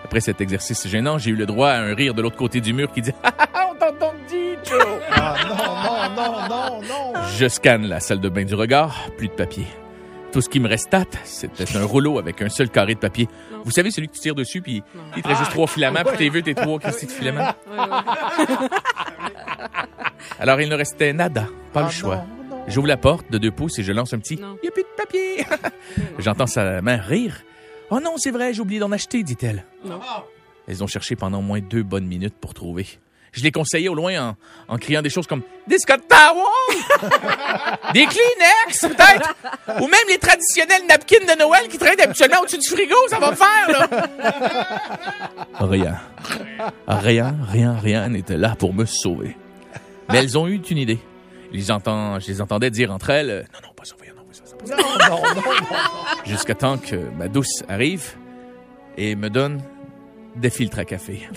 Après 0.03 0.19
cet 0.19 0.41
exercice 0.41 0.87
gênant, 0.87 1.17
j'ai 1.17 1.31
eu 1.31 1.35
le 1.35 1.45
droit 1.45 1.69
à 1.69 1.79
un 1.79 1.93
rire 1.93 2.13
de 2.13 2.21
l'autre 2.21 2.35
côté 2.35 2.59
du 2.59 2.73
mur 2.73 2.91
qui 2.91 3.01
dit 3.01 3.13
«Ah, 3.23 3.69
on 3.71 3.75
t'entend 3.75 4.13
dit, 4.27 4.55
Joe! 4.67 4.79
Ah, 5.11 5.35
non, 5.47 5.55
non, 5.55 6.49
non, 6.49 6.49
non, 6.49 6.81
non.» 6.81 7.21
Je 7.37 7.47
scanne 7.47 7.87
la 7.87 7.99
salle 7.99 8.19
de 8.19 8.27
bain 8.27 8.43
du 8.43 8.55
regard, 8.55 9.09
plus 9.17 9.27
de 9.27 9.33
papier. 9.33 9.67
Tout 10.31 10.41
ce 10.41 10.47
qui 10.49 10.59
me 10.61 10.67
restait, 10.69 11.03
c'était 11.25 11.77
un 11.77 11.83
rouleau 11.83 12.17
avec 12.17 12.41
un 12.41 12.47
seul 12.49 12.69
carré 12.69 12.95
de 12.95 12.99
papier. 12.99 13.27
Vous 13.65 13.71
savez, 13.71 13.91
celui 13.91 14.07
que 14.07 14.13
tu 14.13 14.19
tires 14.21 14.35
dessus, 14.35 14.61
puis 14.61 14.81
il 15.17 15.21
te 15.21 15.27
reste 15.27 15.39
juste 15.39 15.51
trois 15.51 15.67
filaments, 15.67 16.03
puis 16.05 16.17
t'es 16.17 16.29
vu 16.29 16.41
tes 16.41 16.55
trois 16.55 16.79
Christy 16.79 17.05
de 17.07 17.11
filaments. 17.11 17.53
Alors, 20.39 20.61
il 20.61 20.69
ne 20.69 20.75
restait 20.75 21.13
nada, 21.13 21.47
pas 21.73 21.81
Ah, 21.81 21.85
le 21.85 21.89
choix. 21.91 22.25
J'ouvre 22.67 22.87
la 22.87 22.97
porte 22.97 23.29
de 23.31 23.37
deux 23.37 23.51
pouces 23.51 23.77
et 23.79 23.83
je 23.83 23.91
lance 23.91 24.13
un 24.13 24.19
petit 24.19 24.37
Non. 24.37 24.55
«Il 24.63 24.65
n'y 24.65 24.69
a 24.69 24.71
plus 24.71 24.83
de 24.83 24.87
papier!» 24.95 25.45
J'entends 26.19 26.47
sa 26.47 26.81
main 26.81 26.97
rire. 26.97 27.41
«Oh 27.89 27.99
non, 27.99 28.13
c'est 28.17 28.31
vrai, 28.31 28.53
j'ai 28.53 28.61
oublié 28.61 28.79
d'en 28.79 28.91
acheter, 28.91 29.23
dit-elle. 29.23 29.65
Non. 29.83 29.99
Elles 30.67 30.83
ont 30.83 30.87
cherché 30.87 31.15
pendant 31.15 31.39
au 31.39 31.41
moins 31.43 31.59
deux 31.59 31.83
bonnes 31.83 32.05
minutes 32.07 32.35
pour 32.39 32.53
trouver. 32.53 32.87
Je 33.31 33.43
les 33.43 33.51
conseillais 33.51 33.87
au 33.87 33.95
loin 33.95 34.29
en, 34.29 34.35
en 34.73 34.77
criant 34.77 35.01
des 35.01 35.09
choses 35.09 35.25
comme 35.25 35.41
des 35.67 35.77
Scott 35.79 36.01
des 37.93 38.05
Kleenex 38.05 38.79
peut-être, 38.81 39.35
ou 39.79 39.87
même 39.87 39.99
les 40.09 40.17
traditionnels 40.17 40.85
napkins 40.87 41.25
de 41.25 41.37
Noël 41.39 41.67
qui 41.69 41.77
traînent 41.77 41.99
habituellement 42.01 42.41
au-dessus 42.41 42.57
du 42.57 42.67
frigo, 42.69 42.95
ça 43.09 43.19
va 43.19 43.33
faire 43.35 43.69
là. 43.69 43.87
Rien, 45.59 45.99
rien, 46.87 47.35
rien, 47.47 47.77
rien 47.77 48.09
n'était 48.09 48.37
là 48.37 48.55
pour 48.57 48.73
me 48.73 48.85
sauver. 48.85 49.37
Mais 50.09 50.19
elles 50.19 50.37
ont 50.37 50.47
eu 50.47 50.61
une 50.69 50.77
idée. 50.77 50.99
Je 51.51 51.57
les, 51.57 51.71
entends, 51.71 52.19
je 52.19 52.27
les 52.27 52.41
entendais 52.41 52.69
dire 52.69 52.91
entre 52.91 53.09
elles, 53.09 53.29
euh, 53.29 53.43
non, 53.53 53.67
non, 53.67 53.73
pas 53.75 53.83
ça, 53.83 53.95
voyons, 53.97 54.13
non, 54.15 54.23
pas 54.23 54.33
ça, 54.33 54.43
pas 54.55 54.65
ça. 54.65 54.75
Non, 55.09 55.17
non, 55.17 55.35
non, 55.35 55.41
non. 55.41 56.25
Jusqu'à 56.25 56.55
temps 56.55 56.77
que 56.77 56.95
ma 57.17 57.27
douce 57.27 57.63
arrive 57.67 58.15
et 58.97 59.15
me 59.15 59.29
donne 59.29 59.61
des 60.35 60.49
filtres 60.49 60.79
à 60.79 60.85
café. 60.85 61.27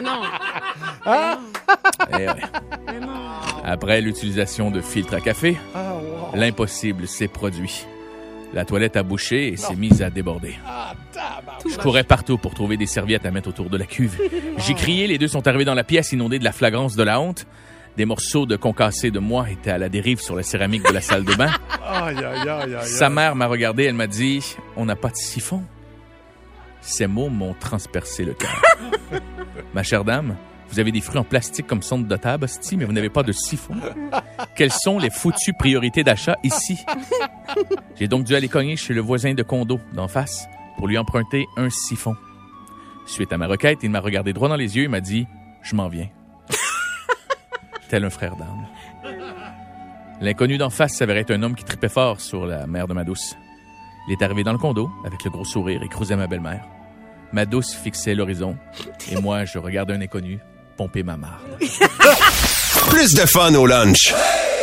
Mais 0.00 0.08
non. 0.08 0.22
Eh. 2.18 2.26
Mais 2.86 3.00
non. 3.00 3.08
Après 3.64 4.00
l'utilisation 4.00 4.70
de 4.70 4.80
filtres 4.80 5.14
à 5.14 5.20
café, 5.20 5.56
Ah, 5.74 5.94
wow. 5.94 6.36
l'impossible 6.38 7.06
s'est 7.08 7.28
produit. 7.28 7.84
La 8.54 8.64
toilette 8.64 8.96
a 8.96 9.02
bouché 9.02 9.48
et 9.48 9.56
s'est 9.56 9.74
mise 9.74 10.00
à 10.02 10.08
déborder. 10.10 10.54
Ah. 10.66 10.92
Je 11.68 11.76
courais 11.76 12.04
partout 12.04 12.38
pour 12.38 12.54
trouver 12.54 12.76
des 12.76 12.86
serviettes 12.86 13.26
à 13.26 13.30
mettre 13.30 13.48
autour 13.48 13.68
de 13.68 13.76
la 13.76 13.84
cuve. 13.84 14.18
J'ai 14.58 14.74
crié, 14.74 15.06
les 15.06 15.18
deux 15.18 15.28
sont 15.28 15.46
arrivés 15.46 15.64
dans 15.64 15.74
la 15.74 15.84
pièce 15.84 16.12
inondés 16.12 16.38
de 16.38 16.44
la 16.44 16.52
flagrance 16.52 16.94
de 16.96 17.02
la 17.02 17.20
honte. 17.20 17.46
Des 17.96 18.04
morceaux 18.04 18.46
de 18.46 18.54
concassé 18.56 19.10
de 19.10 19.18
moi 19.18 19.50
étaient 19.50 19.72
à 19.72 19.78
la 19.78 19.88
dérive 19.88 20.20
sur 20.20 20.36
la 20.36 20.44
céramique 20.44 20.86
de 20.86 20.92
la 20.92 21.00
salle 21.00 21.24
de 21.24 21.34
bain. 21.34 21.50
Sa 22.84 23.10
mère 23.10 23.34
m'a 23.34 23.46
regardé, 23.46 23.84
elle 23.84 23.94
m'a 23.94 24.06
dit 24.06 24.56
On 24.76 24.84
n'a 24.84 24.94
pas 24.96 25.08
de 25.08 25.16
siphon. 25.16 25.62
Ces 26.80 27.06
mots 27.06 27.28
m'ont 27.28 27.54
transpercé 27.54 28.24
le 28.24 28.34
cœur. 28.34 28.62
Ma 29.74 29.82
chère 29.82 30.04
dame, 30.04 30.36
vous 30.70 30.80
avez 30.80 30.92
des 30.92 31.00
fruits 31.00 31.18
en 31.18 31.24
plastique 31.24 31.66
comme 31.66 31.82
centre 31.82 32.06
de 32.06 32.16
table, 32.16 32.44
hostie, 32.44 32.76
mais 32.76 32.84
vous 32.84 32.92
n'avez 32.92 33.08
pas 33.08 33.22
de 33.22 33.32
siphon. 33.32 33.76
Quelles 34.54 34.72
sont 34.72 34.98
les 34.98 35.10
foutues 35.10 35.54
priorités 35.54 36.04
d'achat 36.04 36.36
ici? 36.44 36.78
J'ai 37.96 38.08
donc 38.08 38.24
dû 38.24 38.34
aller 38.34 38.48
cogner 38.48 38.76
chez 38.76 38.94
le 38.94 39.00
voisin 39.00 39.34
de 39.34 39.42
condo 39.42 39.80
d'en 39.92 40.08
face 40.08 40.46
pour 40.76 40.86
lui 40.86 40.98
emprunter 40.98 41.46
un 41.56 41.70
siphon. 41.70 42.16
Suite 43.06 43.32
à 43.32 43.38
ma 43.38 43.46
requête, 43.46 43.78
il 43.82 43.90
m'a 43.90 44.00
regardé 44.00 44.32
droit 44.32 44.48
dans 44.48 44.56
les 44.56 44.76
yeux 44.76 44.84
et 44.84 44.88
m'a 44.88 45.00
dit 45.00 45.26
Je 45.62 45.74
m'en 45.74 45.88
viens. 45.88 46.08
Tel 47.88 48.04
un 48.04 48.10
frère 48.10 48.36
d'âme. 48.36 48.66
L'inconnu 50.20 50.58
d'en 50.58 50.70
face 50.70 50.94
s'avérait 50.94 51.20
être 51.20 51.30
un 51.30 51.42
homme 51.42 51.54
qui 51.54 51.64
tripait 51.64 51.88
fort 51.88 52.20
sur 52.20 52.44
la 52.44 52.66
mère 52.66 52.86
de 52.86 52.94
ma 52.94 53.04
douce. 53.04 53.36
Il 54.08 54.12
est 54.12 54.22
arrivé 54.22 54.42
dans 54.42 54.52
le 54.52 54.58
condo 54.58 54.90
avec 55.04 55.22
le 55.22 55.30
gros 55.30 55.44
sourire 55.44 55.82
et 55.82 55.88
creusait 55.88 56.16
ma 56.16 56.26
belle-mère. 56.26 56.64
Ma 57.32 57.44
douce 57.44 57.74
fixait 57.74 58.14
l'horizon 58.14 58.56
et 59.12 59.20
moi, 59.20 59.44
je 59.44 59.58
regardais 59.58 59.92
un 59.92 60.00
inconnu 60.00 60.38
pomper 60.78 61.02
ma 61.02 61.18
marde. 61.18 61.42
Plus 62.88 63.12
de 63.12 63.26
fun 63.26 63.54
au 63.54 63.66
lunch. 63.66 64.14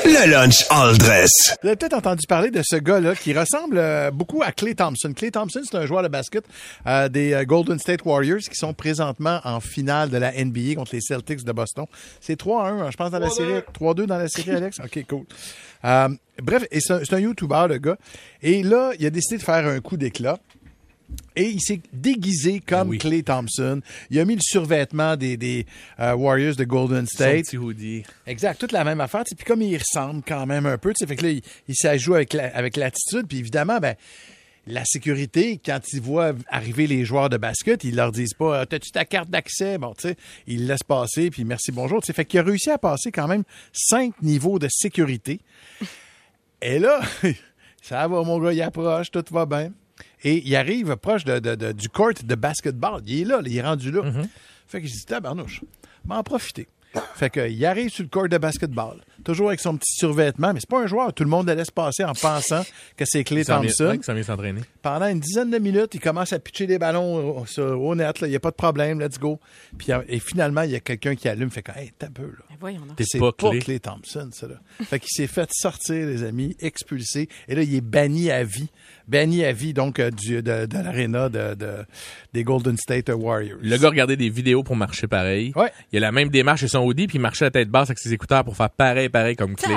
Le 0.05 0.29
lunch 0.29 0.63
all 0.69 0.95
dress. 1.00 1.31
Vous 1.63 1.67
avez 1.67 1.77
peut-être 1.77 1.95
entendu 1.95 2.27
parler 2.27 2.51
de 2.51 2.62
ce 2.63 2.75
gars-là 2.75 3.15
qui 3.15 3.33
ressemble 3.33 3.79
euh, 3.79 4.12
beaucoup 4.12 4.43
à 4.43 4.51
Clay 4.51 4.75
Thompson. 4.75 5.12
Clay 5.13 5.31
Thompson, 5.31 5.62
c'est 5.63 5.75
un 5.75 5.88
joueur 5.88 6.03
de 6.03 6.09
basket 6.09 6.45
euh, 6.85 7.09
des 7.09 7.33
euh, 7.33 7.43
Golden 7.43 7.79
State 7.79 8.05
Warriors 8.05 8.41
qui 8.41 8.55
sont 8.55 8.75
présentement 8.75 9.39
en 9.43 9.59
finale 9.59 10.12
de 10.12 10.17
la 10.17 10.31
NBA 10.31 10.75
contre 10.75 10.93
les 10.93 11.01
Celtics 11.01 11.43
de 11.43 11.51
Boston. 11.51 11.85
C'est 12.21 12.39
3-1, 12.39 12.83
hein, 12.83 12.91
je 12.91 12.97
pense, 12.97 13.09
dans 13.09 13.17
la 13.17 13.31
série. 13.31 13.63
3-2 13.79 14.05
dans 14.05 14.17
la 14.19 14.27
série, 14.27 14.51
Alex? 14.51 14.79
OK, 14.83 15.05
cool. 15.09 15.24
Euh, 15.83 16.09
bref, 16.39 16.65
et 16.69 16.81
c'est 16.81 16.93
un, 16.93 17.00
c'est 17.03 17.15
un 17.15 17.19
YouTuber, 17.19 17.65
le 17.69 17.77
gars. 17.79 17.97
Et 18.43 18.62
là, 18.62 18.91
il 19.00 19.07
a 19.07 19.09
décidé 19.09 19.38
de 19.38 19.43
faire 19.43 19.65
un 19.65 19.79
coup 19.79 19.97
d'éclat. 19.97 20.38
Et 21.35 21.50
il 21.50 21.62
s'est 21.62 21.81
déguisé 21.93 22.62
comme 22.65 22.89
oui. 22.89 22.97
Clay 22.97 23.21
Thompson. 23.21 23.81
Il 24.09 24.19
a 24.19 24.25
mis 24.25 24.35
le 24.35 24.41
survêtement 24.41 25.15
des, 25.15 25.38
des 25.38 25.65
euh, 26.00 26.13
Warriors 26.15 26.55
de 26.55 26.63
Golden 26.63 27.05
Son 27.05 27.15
State. 27.15 27.45
petit 27.45 27.57
hoodie. 27.57 28.03
Exact, 28.25 28.59
toute 28.59 28.71
la 28.71 28.83
même 28.83 29.01
affaire. 29.01 29.24
Puis 29.24 29.45
comme 29.45 29.62
il 29.62 29.77
ressemble 29.77 30.24
quand 30.27 30.45
même 30.45 30.65
un 30.65 30.77
peu, 30.77 30.89
tu 30.93 30.95
sais, 31.00 31.07
fait 31.07 31.15
que 31.15 31.24
là, 31.24 31.29
il, 31.31 31.41
il 31.67 31.75
s'ajoute 31.75 32.15
avec 32.15 32.33
la- 32.33 32.55
avec 32.55 32.75
l'attitude. 32.77 33.27
Puis 33.27 33.38
évidemment, 33.39 33.79
ben 33.79 33.95
la 34.67 34.83
sécurité, 34.83 35.59
quand 35.63 35.79
ils 35.93 36.01
voient 36.01 36.33
arriver 36.47 36.88
les 36.88 37.05
joueurs 37.05 37.29
de 37.29 37.38
basket, 37.38 37.83
ils 37.83 37.95
leur 37.95 38.12
disent 38.12 38.33
pas 38.33 38.65
T'as-tu 38.65 38.89
ta 38.91 39.05
carte 39.05 39.29
d'accès? 39.29 39.77
Bon, 39.77 39.93
tu 39.93 40.07
sais, 40.07 40.15
ils 40.47 40.62
le 40.62 40.67
laissent 40.69 40.81
passer, 40.83 41.29
puis 41.29 41.43
merci, 41.43 41.71
bonjour. 41.71 42.01
Tu 42.01 42.07
sais, 42.07 42.13
fait 42.13 42.25
qu'il 42.25 42.39
a 42.39 42.43
réussi 42.43 42.71
à 42.71 42.79
passer 42.79 43.12
quand 43.12 43.27
même 43.27 43.43
cinq 43.74 44.19
niveaux 44.24 44.57
de 44.57 44.67
sécurité. 44.71 45.39
Et 46.63 46.79
là, 46.79 47.00
ça 47.83 48.07
va, 48.07 48.24
mon 48.24 48.39
gars, 48.39 48.53
il 48.53 48.62
approche, 48.63 49.12
tout 49.12 49.24
va 49.31 49.45
bien. 49.45 49.71
Et 50.24 50.41
il 50.48 50.55
arrive 50.55 50.95
proche 50.95 51.24
de, 51.25 51.39
de- 51.39 51.55
de- 51.55 51.72
du 51.72 51.89
court 51.89 52.13
de 52.24 52.36
basketball. 52.36 53.01
Il 53.05 53.22
est 53.22 53.25
là, 53.25 53.41
il 53.45 53.55
est 53.57 53.62
rendu 53.62 53.91
là. 53.91 54.01
Fait 54.67 54.81
que 54.81 54.88
j'ai 54.88 54.93
dit, 54.93 55.05
tabarnouche, 55.05 55.62
m'en 56.05 56.24
profiter. 56.24 56.67
Fait 57.15 57.29
que, 57.29 57.50
il 57.50 57.65
arrive 57.65 57.89
sur 57.89 58.03
le 58.03 58.10
court 58.10 58.29
de 58.29 58.38
basketball, 58.38 58.98
toujours 59.25 59.48
avec 59.50 59.60
son 59.60 59.75
petit 59.75 59.94
survêtement, 59.96 60.53
mais 60.53 60.60
c'est 60.62 60.70
pas 60.70 60.82
un 60.82 60.88
joueur. 60.88 61.13
Tout 61.13 61.24
le 61.24 61.29
monde 61.29 61.48
le 61.50 61.53
laisse 61.55 61.72
passer 61.72 62.03
en 62.05 62.13
pensant 62.13 62.63
que 62.96 63.03
c'est 63.05 63.24
Clay 63.25 63.44
Thompson. 63.44 63.98
s'en 64.01 64.13
vient 64.13 64.24
s'entraîner. 64.24 64.62
Pendant 64.82 65.08
une 65.08 65.20
dizaine 65.20 65.50
de 65.51 65.58
minutes, 65.58 65.94
il 65.96 66.00
commence 66.00 66.32
à 66.32 66.39
pitcher 66.39 66.67
des 66.67 66.77
ballons 66.79 67.39
au, 67.41 67.46
sur- 67.46 67.82
au 67.82 67.94
net. 67.96 68.22
là. 68.22 68.27
Il 68.27 68.29
n'y 68.29 68.36
a 68.36 68.39
pas 68.39 68.51
de 68.51 68.55
problème, 68.55 69.01
let's 69.01 69.20
go. 69.20 69.39
Puis, 69.77 69.91
euh, 69.91 70.01
et 70.08 70.20
finalement, 70.20 70.62
il 70.62 70.72
y 70.72 70.75
a 70.75 70.79
quelqu'un 70.79 71.15
qui 71.15 71.27
allume, 71.27 71.50
fait 71.50 71.63
que, 71.63 71.72
hey, 71.77 71.91
t'as 71.98 72.08
peu, 72.10 72.24
là. 72.24 72.46
Ben 72.50 72.55
voyons 72.60 72.86
donc. 72.86 72.96
T'es 72.96 73.03
C'est 73.05 73.20
pas 73.20 73.32
pas 73.34 73.50
Clay. 73.60 73.79
Thompson, 73.79 74.29
ça, 74.32 74.48
là. 74.48 74.55
Fait 74.86 75.00
qu'il 75.00 75.10
s'est 75.10 75.27
fait 75.27 75.50
sortir, 75.51 76.08
les 76.08 76.24
amis, 76.24 76.55
expulsé. 76.60 77.27
Et 77.48 77.55
là, 77.55 77.63
il 77.63 77.75
est 77.75 77.82
banni 77.82 78.32
à 78.32 78.44
vie. 78.44 78.70
Banni 79.08 79.44
à 79.44 79.51
vie, 79.51 79.74
donc, 79.74 80.00
euh, 80.00 80.12
du, 80.12 80.41
de, 80.41 80.65
de 80.65 80.77
l'aréna 80.77 81.29
de, 81.29 81.55
de- 81.55 81.86
des 82.34 82.44
Golden 82.44 82.77
State 82.77 83.10
Warriors. 83.10 83.58
Le 83.62 83.77
gars 83.77 83.89
regardait 83.89 84.15
des 84.17 84.29
vidéos 84.29 84.63
pour 84.63 84.75
marcher 84.75 85.08
pareil. 85.08 85.51
Ouais. 85.55 85.72
Il 85.91 85.98
a 85.98 86.00
la 86.01 86.12
même 86.12 86.29
démarche 86.29 86.63
et 86.63 86.67
son 86.67 86.79
hoodie, 86.79 87.08
puis 87.08 87.17
il 87.17 87.22
marchait 87.22 87.46
à 87.46 87.51
tête 87.51 87.70
basse 87.70 87.89
avec 87.89 88.00
ses 88.00 88.13
écouteurs 88.13 88.44
pour 88.44 88.55
faire 88.55 88.70
pareil, 88.70 89.10
pareil 89.15 89.36
comme 89.36 89.55
Clay. 89.55 89.75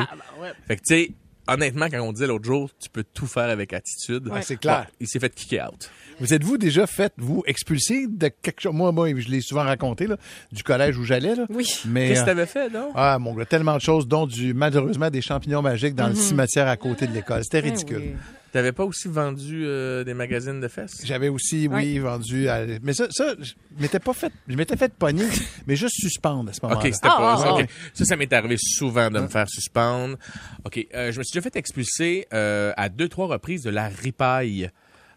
Fait 0.67 0.77
que, 0.77 0.83
tu 0.87 0.95
sais, 0.95 1.11
honnêtement, 1.47 1.87
quand 1.91 2.01
on 2.01 2.13
disait 2.13 2.27
l'autre 2.27 2.45
jour, 2.45 2.71
tu 2.81 2.89
peux 2.91 3.05
tout 3.05 3.27
faire 3.27 3.49
avec 3.49 3.73
attitude. 3.73 4.27
Ouais, 4.29 4.43
c'est 4.43 4.57
clair. 4.57 4.87
Bon, 4.89 4.95
il 5.01 5.09
s'est 5.09 5.21
fait 5.21 5.33
kicker 5.35 5.61
out. 5.69 5.91
Vous 6.21 6.35
êtes-vous 6.35 6.59
déjà 6.59 6.89
fait, 6.89 7.13
vous, 7.17 7.45
expulser 7.47 8.07
de 8.09 8.29
quelque 8.43 8.61
chose? 8.61 8.75
Moi, 8.75 8.91
moi, 8.91 9.09
je 9.17 9.29
l'ai 9.29 9.41
souvent 9.41 9.63
raconté, 9.63 10.09
là, 10.09 10.17
du 10.51 10.65
collège 10.65 10.99
où 10.99 11.05
j'allais, 11.05 11.37
là. 11.37 11.47
Oui. 11.51 11.67
Mais, 11.87 12.09
Qu'est-ce 12.09 12.21
que 12.21 12.25
euh, 12.25 12.27
t'avais 12.35 12.47
fait, 12.47 12.69
non? 12.71 12.91
ah, 12.97 13.19
mon 13.21 13.33
gars, 13.35 13.45
tellement 13.45 13.77
de 13.77 13.81
choses, 13.81 14.09
dont 14.09 14.27
du, 14.27 14.53
malheureusement, 14.55 15.11
des 15.11 15.23
champignons 15.23 15.63
magiques 15.63 15.95
dans 15.95 16.09
le 16.09 16.17
cimetière 16.17 16.67
à 16.67 16.77
côté 16.77 17.07
de 17.07 17.13
l'école. 17.13 17.45
C'était 17.45 17.63
Ben 17.63 17.71
ridicule. 17.71 17.99
oui. 17.99 18.15
T'avais 18.53 18.73
pas 18.73 18.85
aussi 18.85 19.09
vendu 19.09 19.65
euh, 19.67 20.05
des 20.05 20.15
magazines 20.15 20.59
de 20.61 20.69
fesses? 20.69 21.03
J'avais 21.05 21.29
aussi, 21.29 21.69
oui, 21.69 21.99
vendu. 21.99 22.49
à- 22.49 22.65
Mais 22.83 22.95
ça, 22.95 23.07
ça 23.11 23.35
je 23.39 23.53
m'étais 23.79 23.99
pas 24.01 24.15
fait. 24.15 24.33
Je 24.49 24.57
m'étais 24.57 24.77
fait 24.77 24.93
pogner, 24.95 25.27
mais 25.67 25.77
juste 25.77 25.97
suspendre 26.01 26.49
à 26.51 26.53
ce 26.55 26.61
moment-là. 26.63 26.81
OK, 26.81 26.95
c'était 26.95 27.09
Ah, 27.11 27.17
pas 27.19 27.33
ah, 27.35 27.37
ça. 27.37 27.49
ah. 27.51 27.55
OK. 27.63 27.69
Ça, 27.93 28.05
ça 28.07 28.17
m'est 28.17 28.33
arrivé 28.33 28.57
souvent 28.59 29.11
de 29.11 29.21
me 29.21 29.29
faire 29.29 29.49
suspendre. 29.49 30.17
OK, 30.65 30.79
euh, 30.95 31.13
je 31.13 31.19
me 31.19 31.25
suis 31.25 31.35
déjà 31.39 31.43
fait 31.43 31.57
expulser 31.57 32.27
euh, 32.33 32.73
à 32.79 32.89
deux, 32.89 33.09
trois 33.09 33.27
reprises 33.27 33.63
de 33.65 33.71
la 33.71 33.89
ripaille. 33.89 34.71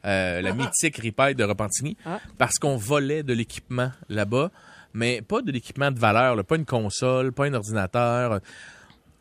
euh, 0.04 0.42
la 0.42 0.54
mythique 0.56 0.98
ripaille 0.98 1.36
de 1.36 1.44
Repentigny, 1.44 1.96
Ah. 2.06 2.20
parce 2.38 2.58
qu'on 2.60 2.76
volait 2.76 3.24
de 3.24 3.34
l'équipement 3.34 3.92
là-bas, 4.10 4.52
mais 4.94 5.22
pas 5.22 5.42
de 5.42 5.52
l'équipement 5.52 5.92
de 5.92 6.00
valeur, 6.00 6.36
là, 6.36 6.44
pas 6.44 6.56
une 6.58 6.66
console, 6.66 7.32
pas 7.32 7.46
un 7.46 7.54
ordinateur. 7.54 8.40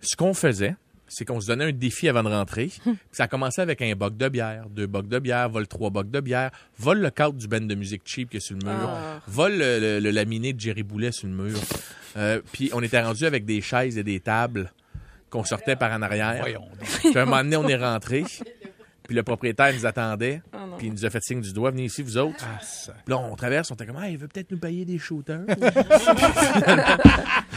Ce 0.00 0.17
qu'on 0.17 0.33
faisait, 0.35 0.75
c'est 1.12 1.25
qu'on 1.26 1.40
se 1.40 1.47
donnait 1.49 1.64
un 1.67 1.73
défi 1.73 2.09
avant 2.09 2.23
de 2.23 2.29
rentrer. 2.29 2.67
Puis 2.83 2.95
ça 3.12 3.25
a 3.25 3.29
commencé 3.29 3.61
avec 3.61 3.83
un 3.83 3.93
boc 3.95 4.17
de 4.17 4.29
bière, 4.29 4.64
deux 4.71 4.87
bocs 4.87 5.09
de 5.09 5.19
bière, 5.19 5.49
vole 5.50 5.67
trois 5.69 5.90
bocs 5.90 6.11
de 6.11 6.21
bière, 6.21 6.50
vole 6.79 7.00
le 7.00 7.11
cadre 7.11 7.35
du 7.35 7.47
band 7.49 7.61
de 7.61 7.75
musique 7.75 8.02
cheap 8.05 8.31
qui 8.31 8.38
est 8.38 8.40
sur 8.40 8.57
le 8.57 8.64
mur, 8.64 8.90
vole 9.26 9.59
le, 9.59 9.79
le- 9.79 9.99
le 10.00 10.11
laminé 10.11 10.52
de 10.52 10.61
Jerry 10.61 10.83
Boulet 10.83 11.12
sur 11.12 11.26
le 11.29 11.35
mur. 11.35 11.59
Euh, 12.17 12.40
puis 12.52 12.71
on 12.73 12.83
était 12.83 13.00
rendu 13.02 13.26
avec 13.26 13.45
des 13.45 13.61
chaises 13.61 13.99
et 13.99 14.02
des 14.02 14.21
tables 14.21 14.73
qu'on 15.29 15.45
sortait 15.45 15.76
par 15.76 15.93
en 15.93 16.02
arrière. 16.02 16.38
Voyons. 16.40 16.67
Puis 16.99 17.17
à 17.17 17.23
un 17.23 17.25
moment 17.25 17.43
donné, 17.45 17.57
on 17.57 17.69
est 17.69 17.76
rentré. 17.76 18.25
Puis 19.11 19.17
le 19.17 19.25
propriétaire 19.25 19.75
nous 19.75 19.87
attendait. 19.87 20.40
puis 20.79 20.87
il 20.87 20.93
nous 20.93 21.05
a 21.05 21.11
fait 21.11 21.21
signe 21.21 21.40
du 21.40 21.52
doigt, 21.52 21.73
venez 21.73 21.87
ici, 21.87 22.00
vous 22.00 22.17
autres. 22.17 22.47
Ah, 22.47 22.61
ça. 22.62 22.93
Puis 22.93 23.12
là, 23.12 23.19
on 23.19 23.35
traverse, 23.35 23.69
on 23.73 23.75
était 23.75 23.85
comme, 23.85 23.97
ah, 23.97 24.09
il 24.09 24.17
veut 24.17 24.29
peut-être 24.29 24.52
nous 24.52 24.59
payer 24.59 24.85
des 24.85 24.99
shooters. 24.99 25.47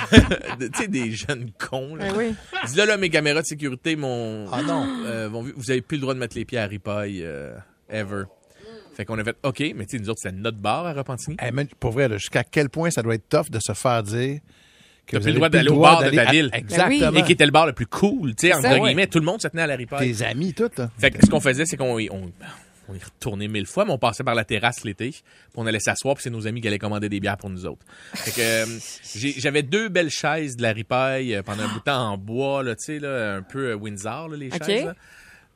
tu 0.10 0.68
sais, 0.74 0.88
des 0.88 1.12
jeunes 1.12 1.52
cons. 1.60 1.94
Là. 1.96 2.12
Ben 2.12 2.18
oui. 2.18 2.34
Dit, 2.66 2.76
là, 2.76 2.88
là, 2.88 2.98
mes 2.98 3.12
caméras 3.12 3.42
de 3.44 3.46
sécurité 3.46 3.96
m'ont. 3.96 4.48
Ah 4.52 4.64
non. 4.64 4.84
euh, 5.06 5.30
vont 5.30 5.44
vous 5.44 5.70
avez 5.70 5.82
plus 5.82 5.98
le 5.98 6.02
droit 6.02 6.16
de 6.16 6.20
mettre 6.20 6.36
les 6.36 6.44
pieds 6.44 6.58
à 6.58 6.66
ripaille, 6.66 7.22
euh, 7.24 7.56
ever. 7.88 8.24
Fait 8.96 9.06
qu'on 9.06 9.20
a 9.20 9.24
fait, 9.24 9.38
OK, 9.44 9.60
mais 9.76 9.86
tu 9.86 9.98
sais, 9.98 10.00
nous 10.02 10.10
autres, 10.10 10.22
c'était 10.24 10.36
notre 10.36 10.58
bar 10.58 10.88
à 10.88 10.94
Repentigny. 10.94 11.38
Hey, 11.40 11.52
man, 11.52 11.68
pour 11.80 11.92
vrai, 11.92 12.10
jusqu'à 12.14 12.44
quel 12.44 12.72
point 12.72 12.90
ça 12.90 13.04
doit 13.04 13.14
être 13.14 13.30
tough 13.30 13.52
de 13.52 13.60
se 13.62 13.74
faire 13.74 14.02
dire 14.02 14.40
que 15.08 15.18
plus 15.18 15.28
le 15.28 15.34
droit 15.34 15.50
d'aller 15.50 15.70
au 15.70 15.80
bar 15.80 16.04
de 16.04 16.10
ta 16.10 16.32
ville. 16.32 16.50
Exactement. 16.54 17.12
Ben 17.12 17.18
Et 17.18 17.24
qui 17.24 17.34
était 17.34 17.46
le 17.46 17.52
bar 17.52 17.66
le 17.66 17.74
plus 17.74 17.88
cool, 17.88 18.36
tu 18.36 18.48
sais, 18.48 18.54
entre 18.54 18.64
ça, 18.64 18.80
guillemets. 18.80 19.08
Tout 19.08 19.20
le 19.20 19.26
monde 19.26 19.42
se 19.42 19.48
tenait 19.48 19.64
à 19.64 19.68
la 19.68 19.76
ripaille. 19.76 20.14
Tes 20.14 20.24
amis, 20.26 20.54
tout. 20.54 20.70
Fait 20.98 21.12
que 21.12 21.26
ce 21.26 21.30
qu'on 21.30 21.40
faisait, 21.40 21.66
c'est 21.66 21.78
qu'on 21.78 22.00
on, 22.00 22.32
on 22.90 22.94
y 22.94 23.00
retournait 23.04 23.48
mille 23.48 23.66
fois, 23.66 23.86
mais 23.86 23.92
on 23.92 23.98
passait 23.98 24.24
par 24.24 24.36
la 24.36 24.44
terrasse 24.44 24.84
l'été, 24.84 25.12
puis 25.12 25.24
on 25.56 25.66
allait 25.66 25.80
s'asseoir, 25.80 26.16
puis 26.16 26.24
c'est 26.24 26.30
nos 26.30 26.48
amis 26.48 26.62
qui 26.62 26.68
allaient 26.68 26.80
commander 26.80 27.10
des 27.10 27.20
bières 27.20 27.38
pour 27.38 27.50
nous 27.50 27.66
autres. 27.66 27.86
Fait 28.14 28.32
que 28.32 28.42
euh, 28.42 28.80
j'avais 29.38 29.64
deux 29.64 29.90
belles 29.90 30.10
chaises 30.10 30.56
de 30.58 30.62
la 30.62 30.74
ripaille 30.74 31.36
euh, 31.36 31.44
pendant 31.44 31.64
un 31.64 31.68
bout 31.68 31.80
de 31.80 31.84
temps 31.84 32.12
en 32.12 32.18
bois, 32.18 32.64
là, 32.64 32.76
tu 32.76 32.84
sais, 32.86 33.00
là, 33.00 33.36
un 33.36 33.42
peu 33.42 33.72
euh, 33.72 33.76
Windsor, 33.76 34.30
là, 34.30 34.38
les 34.38 34.52
chaises. 34.52 34.86
là. 34.86 34.96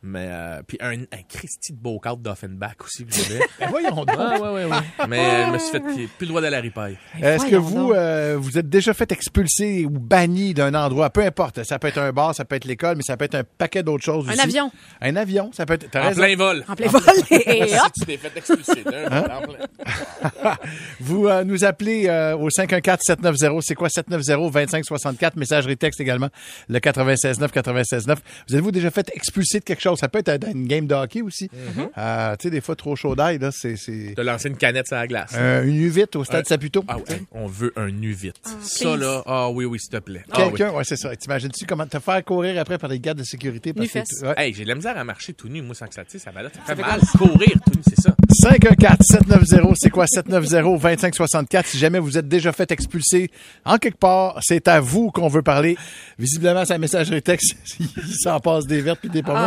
Mais 0.04 0.28
euh, 0.30 0.62
puis 0.66 0.78
un, 0.80 0.92
un 1.02 1.24
Christy 1.28 1.74
de 1.74 1.78
beau 1.80 2.00
cadre 2.00 2.18
d'Offenbach 2.18 2.76
aussi 2.84 3.04
que 3.06 3.14
j'avais. 3.14 3.40
Ben, 3.60 3.68
voyons 3.72 4.06
donc. 4.06 4.10
ouais, 4.10 4.40
ouais, 4.40 4.50
ouais, 4.50 4.66
ouais. 4.66 5.08
Mais 5.08 5.20
euh, 5.20 5.46
je 5.48 5.52
me 5.54 5.58
suis 5.58 5.72
fait 5.72 5.80
plus 5.80 6.08
le 6.22 6.28
droit 6.28 6.42
d'aller 6.42 6.56
à 6.56 6.60
la 6.60 6.64
ripaille. 6.64 6.98
Est-ce 7.22 7.46
que 7.48 7.56
vous, 7.56 7.92
euh, 7.92 8.36
vous 8.40 8.58
êtes 8.60 8.70
déjà 8.70 8.94
fait 8.94 9.12
expulser 9.12 9.86
ou 9.86 9.90
banni 9.90 10.54
d'un 10.54 10.74
endroit, 10.76 11.10
peu 11.10 11.22
importe, 11.26 11.64
ça 11.64 11.80
peut 11.80 11.88
être 11.88 11.98
un 11.98 12.12
bar, 12.12 12.36
ça 12.36 12.46
peut 12.46 12.56
être 12.56 12.66
l'école, 12.66 12.98
mais 12.98 13.02
ça 13.04 13.18
peut 13.18 13.26
être 13.26 13.34
un 13.36 13.44
paquet 13.44 13.82
d'autres 13.82 14.04
choses 14.04 14.28
Un 14.30 14.34
aussi. 14.34 14.42
avion. 14.42 14.72
Un 15.02 15.16
avion, 15.16 15.50
ça 15.54 15.66
peut 15.66 15.74
être. 15.74 15.96
En 15.96 16.04
raison. 16.10 16.22
plein 16.22 16.36
vol. 16.36 16.64
En 16.68 16.76
plein 16.76 16.88
vol. 16.88 17.02
Et 17.32 17.64
hop. 17.74 17.92
Si 17.96 18.02
tu 18.02 18.06
t'es 18.06 18.18
fait 18.18 18.38
expulser 18.38 18.84
d'un 18.84 19.10
vol, 19.10 19.32
en 19.32 19.42
plein- 19.42 20.58
Vous 21.00 21.28
euh, 21.28 21.44
nous 21.44 21.66
appelez 21.66 22.06
euh, 22.08 22.38
au 22.38 22.50
514-790, 22.50 23.62
c'est 23.62 23.76
quoi 23.76 23.88
790-2564, 23.88 25.32
messagerie 25.38 25.78
texte 25.78 26.00
également, 26.02 26.30
le 26.70 26.80
96-9, 26.80 27.48
96-9. 27.52 28.16
Vous 28.50 28.56
êtes-vous 28.56 28.72
déjà 28.72 28.92
fait 28.92 29.10
expulser 29.16 29.60
de 29.60 29.64
quelque 29.64 29.82
chose? 29.82 29.87
Ça 29.96 30.10
peut 30.10 30.22
être 30.26 30.42
dans 30.42 30.52
une 30.52 30.68
game 30.68 30.88
de 30.88 30.94
hockey 30.96 31.22
aussi. 31.22 31.50
Euh, 31.98 32.36
tu 32.38 32.44
sais, 32.44 32.50
des 32.50 32.62
fois, 32.62 32.76
trop 32.76 32.96
chaud 32.96 33.16
d'ail, 33.16 33.38
là, 33.40 33.50
c'est... 33.52 33.76
T'as 34.16 34.24
lancé 34.24 34.50
une 34.50 34.58
canette 34.58 34.88
sur 34.88 34.96
la 34.96 35.08
glace. 35.08 35.32
euh, 35.36 35.64
une 35.64 35.90
U8 35.90 36.18
au 36.18 36.24
stade 36.24 36.46
Euh, 36.46 36.50
Saputo. 36.50 36.84
Ah 36.88 36.98
ouais, 36.98 37.04
on 37.32 37.48
veut 37.48 37.72
un 37.76 37.90
nu 37.90 38.12
vite. 38.12 38.36
ça 38.62 38.96
là, 38.98 39.22
ah 39.26 39.50
oui, 39.50 39.66
oui, 39.66 39.80
s'il 39.80 39.90
te 39.92 39.98
plaît. 39.98 40.24
Ah 40.32 40.40
oui. 40.40 40.44
Quelqu'un, 40.58 40.72
ouais, 40.74 40.84
c'est 40.84 40.96
ça. 40.98 41.16
T'imagines-tu 41.16 41.66
comment 41.66 41.86
te 41.86 42.00
faire 42.00 42.24
courir 42.24 42.60
après 42.60 42.78
par 42.78 42.90
les 42.90 43.00
gardes 43.00 43.18
de 43.20 43.24
sécurité? 43.24 43.74
Parce 43.74 43.90
que, 43.90 44.26
ouais. 44.26 44.34
Hey, 44.38 44.54
j'ai 44.54 44.64
de 44.64 44.70
la 44.70 44.76
misère 44.76 44.98
à 44.98 45.04
marcher 45.04 45.34
tout 45.34 45.48
nu, 45.50 45.62
moi, 45.62 45.76
sans 45.76 45.88
que 45.88 45.94
ça 45.94 46.04
tire, 46.06 46.20
ça 46.20 46.32
va 46.32 46.44
là. 46.44 46.50
Ça 46.66 46.76
fait 46.76 46.82
mal. 46.82 47.00
Courir 47.18 47.54
tout 47.66 47.72
nu, 47.76 47.82
c'est 47.88 48.02
ça. 48.02 48.16
514-790, 48.44 49.74
c'est 49.78 49.90
quoi? 49.90 50.06
790-2564? 50.06 51.66
Si 51.66 51.78
jamais 51.78 52.00
vous 52.00 52.18
êtes 52.18 52.28
déjà 52.28 52.52
fait 52.52 52.70
expulser 52.72 53.30
en 53.66 53.78
quelque 53.78 53.98
part, 53.98 54.40
c'est 54.42 54.68
à 54.68 54.80
vous 54.80 55.12
qu'on 55.12 55.28
veut 55.28 55.42
parler. 55.42 55.78
Visiblement, 56.20 56.66
sa 56.66 56.78
messagerie 56.78 57.22
texte, 57.22 57.56
il 57.80 57.88
s'en 58.22 58.40
passe 58.40 58.66
des 58.66 58.82
vertes 58.82 59.00
puis 59.00 59.10
des 59.10 59.24
pommes, 59.24 59.38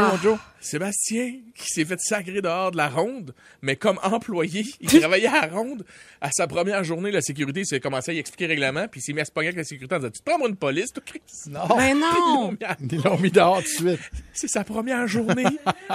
Sébastien, 0.60 1.34
qui 1.54 1.68
s'est 1.68 1.84
fait 1.84 1.98
sacrer 2.00 2.42
dehors 2.42 2.70
de 2.70 2.76
la 2.76 2.88
ronde, 2.88 3.34
mais 3.62 3.76
comme 3.76 3.98
employé, 4.02 4.64
il 4.80 5.00
travaillait 5.00 5.28
à 5.28 5.46
la 5.46 5.54
ronde. 5.54 5.84
À 6.20 6.30
sa 6.30 6.46
première 6.46 6.84
journée, 6.84 7.10
la 7.10 7.22
sécurité 7.22 7.64
s'est 7.64 7.80
commencé 7.80 8.10
à 8.10 8.14
y 8.14 8.18
expliquer 8.18 8.46
le 8.46 8.54
règlement, 8.54 8.86
puis 8.88 9.00
il 9.00 9.02
s'est 9.02 9.12
mis 9.12 9.20
à 9.20 9.24
se 9.24 9.32
pogner 9.32 9.48
avec 9.48 9.58
la 9.58 9.64
sécurité 9.64 9.94
en 9.94 9.98
disant, 9.98 10.10
tu 10.10 10.20
te 10.20 10.24
prends 10.24 10.38
moi 10.38 10.48
une 10.48 10.56
police, 10.56 10.92
toi, 10.92 11.02
Chris? 11.04 11.22
Non. 11.48 11.66
Ben 11.76 11.98
non. 11.98 12.56
Ils 12.90 13.02
l'ont 13.02 13.18
mis 13.18 13.30
dehors 13.30 13.62
tout 13.62 13.84
de 13.84 13.90
suite. 13.90 14.10
C'est 14.32 14.48
sa 14.48 14.64
première 14.64 15.06
journée. 15.06 15.44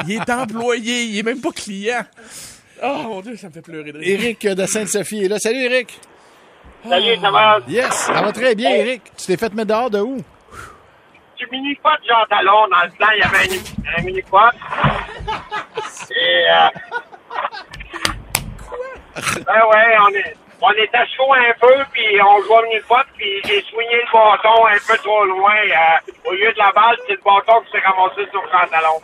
il 0.08 0.14
est 0.14 0.30
employé, 0.30 1.04
il 1.04 1.18
est 1.20 1.24
même 1.24 1.42
pas 1.42 1.52
client. 1.52 2.06
Oh 2.84 3.04
mon 3.04 3.22
Dieu, 3.22 3.38
ça 3.38 3.48
me 3.48 3.54
fait 3.54 3.62
pleurer 3.62 3.92
de 3.92 4.00
rire. 4.00 4.20
Éric 4.20 4.48
de 4.48 4.66
Sainte-Sophie 4.66 5.24
est 5.26 5.28
là. 5.28 5.40
Salut, 5.40 5.60
Éric. 5.60 6.00
Salut, 6.88 7.16
ça 7.22 7.32
va? 7.32 7.60
Yes, 7.68 7.94
ça 7.94 8.22
va 8.22 8.32
très 8.32 8.56
bien, 8.56 8.70
Éric. 8.72 9.02
Tu 9.18 9.28
t'es 9.28 9.38
fait 9.38 9.54
mettre 9.54 9.70
dehors 9.70 9.90
de 9.90 10.00
où? 10.00 10.22
Du 11.38 11.48
mini-pot 11.52 11.90
Jean 12.08 12.26
Talon, 12.30 12.68
dans 12.68 12.84
le 12.84 12.92
temps, 12.92 13.12
il 13.14 13.20
y 13.20 13.24
avait 13.24 13.46
un, 13.50 14.00
un 14.00 14.02
mini-pot. 14.04 14.52
Et, 16.12 16.46
euh... 16.50 16.70
Ben 19.46 19.62
ouais, 19.68 19.98
on 20.02 20.10
est... 20.10 20.36
On 20.62 20.72
était 20.72 21.06
chaud 21.16 21.34
un 21.34 21.54
peu, 21.60 21.76
puis 21.92 22.22
on 22.22 22.42
jouait 22.44 22.58
au 22.58 22.62
mini-pot, 22.64 23.06
puis 23.18 23.42
j'ai 23.44 23.62
soigné 23.64 23.96
le 23.98 24.12
bâton 24.12 24.66
un 24.66 24.78
peu 24.88 24.98
trop 25.00 25.26
loin. 25.26 25.54
euh, 25.54 26.30
au 26.30 26.32
lieu 26.32 26.52
de 26.54 26.58
la 26.58 26.72
balle, 26.72 26.98
c'est 27.06 27.14
le 27.14 27.22
bâton 27.24 27.62
qui 27.62 27.72
s'est 27.72 27.86
ramassé 27.86 28.26
sur 28.32 28.42
Jean 28.50 28.66
Talon. 28.72 29.02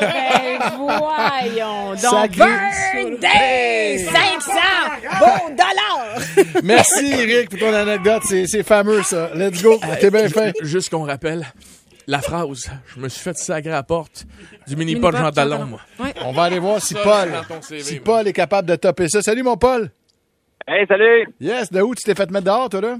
Ben 0.00 0.58
voyons 0.76 1.94
donc. 1.94 2.30
Birthday! 2.36 3.98
500 3.98 4.52
beaux 5.18 5.50
dollars! 5.50 6.62
Merci, 6.62 7.06
Éric, 7.06 7.50
pour 7.50 7.58
ton 7.60 7.72
anecdote. 7.72 8.22
C'est 8.26 8.46
c'est 8.46 8.62
fameux, 8.62 9.02
ça. 9.02 9.30
Let's 9.34 9.62
go. 9.62 9.78
T'es 10.00 10.10
bien 10.10 10.28
fait. 10.28 10.54
Juste 10.62 10.90
qu'on 10.90 11.04
rappelle, 11.04 11.46
La 12.08 12.20
phrase, 12.20 12.70
je 12.94 13.00
me 13.00 13.08
suis 13.08 13.20
fait 13.20 13.36
sacrer 13.36 13.70
à 13.70 13.76
la 13.76 13.82
porte 13.82 14.26
du 14.68 14.76
mini-pot 14.76 15.10
Jean 15.10 15.30
Talon, 15.32 15.66
moi. 15.66 15.80
Ouais. 15.98 16.14
On 16.24 16.32
va 16.32 16.44
aller 16.44 16.60
voir 16.60 16.80
si 16.80 16.94
Ça, 16.94 17.00
Paul, 17.02 17.32
CV, 17.62 17.82
si 17.82 17.94
moi. 17.94 18.02
Paul 18.04 18.28
est 18.28 18.32
capable 18.32 18.68
de 18.68 18.76
topper 18.76 19.08
ça. 19.08 19.22
Salut, 19.22 19.42
mon 19.42 19.56
Paul. 19.56 19.90
Hey, 20.68 20.86
salut! 20.86 21.28
Yes, 21.40 21.72
de 21.72 21.80
où 21.80 21.94
tu 21.94 22.02
t'es 22.04 22.14
fait 22.14 22.30
mettre 22.30 22.44
dehors, 22.46 22.68
toi, 22.68 22.80
là? 22.80 22.96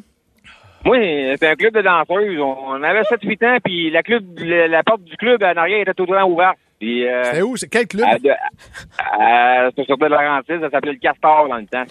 Moi, 0.86 0.96
c'est 1.38 1.48
un 1.48 1.54
club 1.56 1.74
de 1.74 1.82
danseuses. 1.82 2.38
On 2.40 2.82
avait 2.82 3.02
7-8 3.02 3.46
ans, 3.46 3.56
puis 3.62 3.90
la, 3.90 4.02
club, 4.02 4.24
la, 4.38 4.68
la 4.68 4.82
porte 4.82 5.02
du 5.02 5.16
club 5.16 5.42
en 5.42 5.56
arrière 5.60 5.80
était 5.80 5.92
tout 5.94 6.06
le 6.08 6.16
temps 6.16 6.28
ouverte. 6.28 6.56
Euh, 6.82 7.22
C'est 7.32 7.40
où? 7.42 7.56
C'est 7.56 7.68
quel 7.68 7.86
club? 7.86 8.06
c'était 8.20 9.84
sur 9.86 9.96
de 9.96 10.06
Laurentides, 10.06 10.60
ça 10.60 10.68
s'appelait 10.70 10.92
le 10.92 10.98
Castor 10.98 11.48
dans 11.48 11.56
le 11.56 11.64
temps. 11.66 11.84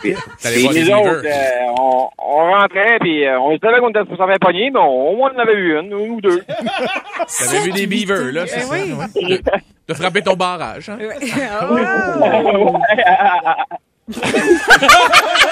Puis, 0.00 0.14
T'allais 0.42 0.54
puis 0.56 0.62
voir 0.64 0.72
les 0.74 0.82
nous 0.82 0.90
autres, 0.90 1.22
Beavers. 1.22 1.68
euh, 1.68 1.74
on, 1.78 2.08
on 2.18 2.50
rentrait, 2.52 2.98
puis 3.00 3.24
euh, 3.24 3.38
on 3.38 3.56
savait 3.58 3.78
qu'on 3.78 3.90
était 3.90 4.04
sur 4.04 4.16
sa 4.18 4.26
pogner, 4.40 4.68
mais 4.70 4.80
on- 4.80 5.10
au 5.12 5.16
moins 5.16 5.30
on 5.32 5.36
en 5.38 5.42
avait 5.42 5.54
eu 5.54 5.78
une, 5.78 5.86
une 5.92 5.94
ou 5.94 6.20
deux. 6.20 6.42
T'avais 7.38 7.60
vu 7.64 7.70
des 7.70 7.86
beavers, 7.86 8.32
là, 8.32 8.46
c'est 8.48 8.58
Eh 8.58 8.62
ça? 8.62 8.74
oui. 8.74 8.92
ouais? 8.94 9.06
De, 9.88 9.94
frapper 9.94 10.22
ton 10.22 10.34
barrage, 10.34 10.88
hein? 10.90 10.98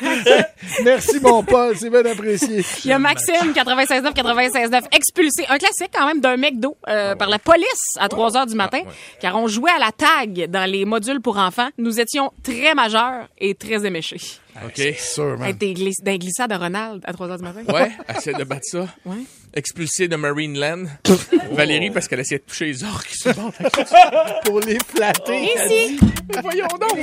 Merci, 0.84 1.20
mon 1.20 1.42
Paul. 1.42 1.76
C'est 1.76 1.90
bien 1.90 2.04
apprécié. 2.04 2.64
Il 2.84 2.90
y 2.90 2.92
a 2.92 2.98
Maxime, 2.98 3.52
96.9, 3.54 4.12
96.9, 4.14 4.82
expulsé. 4.92 5.44
Un 5.48 5.58
classique 5.58 5.90
quand 5.94 6.06
même 6.06 6.20
d'un 6.20 6.36
McDo 6.36 6.76
euh, 6.88 7.14
par 7.14 7.28
la 7.28 7.38
police 7.38 7.66
à 7.98 8.08
3 8.08 8.36
heures 8.36 8.46
du 8.46 8.54
matin, 8.54 8.80
Ah, 8.82 8.88
ouais. 8.88 8.94
car 9.20 9.36
on 9.36 9.46
jouait 9.48 9.70
à 9.70 9.78
la 9.78 9.92
tag 9.92 10.48
dans 10.50 10.68
les 10.70 10.84
modules 10.84 11.20
pour 11.20 11.36
enfants. 11.38 11.68
Nous 11.78 12.00
étions 12.00 12.30
très 12.42 12.74
majeurs 12.74 13.28
et 13.38 13.54
très 13.54 13.84
éméchés. 13.86 14.20
OK. 14.66 14.82
Sûr, 14.98 15.38
man. 15.38 15.48
Être 15.48 15.58
des 15.58 15.72
glis- 15.72 16.02
d'un 16.02 16.16
glissade 16.18 16.50
de 16.50 16.56
Ronald 16.56 17.00
à 17.06 17.12
3 17.12 17.28
heures 17.30 17.38
du 17.38 17.44
matin. 17.44 17.62
Ouais, 17.72 17.90
essaie 18.16 18.34
de 18.34 18.44
battre 18.44 18.64
ça. 18.64 18.86
Ouais. 19.06 19.16
Expulsé 19.54 20.08
de 20.08 20.16
Marineland. 20.16 20.84
Valérie, 21.52 21.90
parce 21.90 22.06
qu'elle 22.08 22.20
essayait 22.20 22.38
de 22.38 22.44
toucher 22.44 22.66
les 22.66 22.84
orques 22.84 23.06
qui 23.08 23.16
se 23.18 23.28
battent. 23.30 24.44
Pour 24.44 24.60
les 24.60 24.78
flatter. 24.94 25.44
Ici, 25.56 25.98
Voyons 26.42 26.66
donc! 26.80 26.98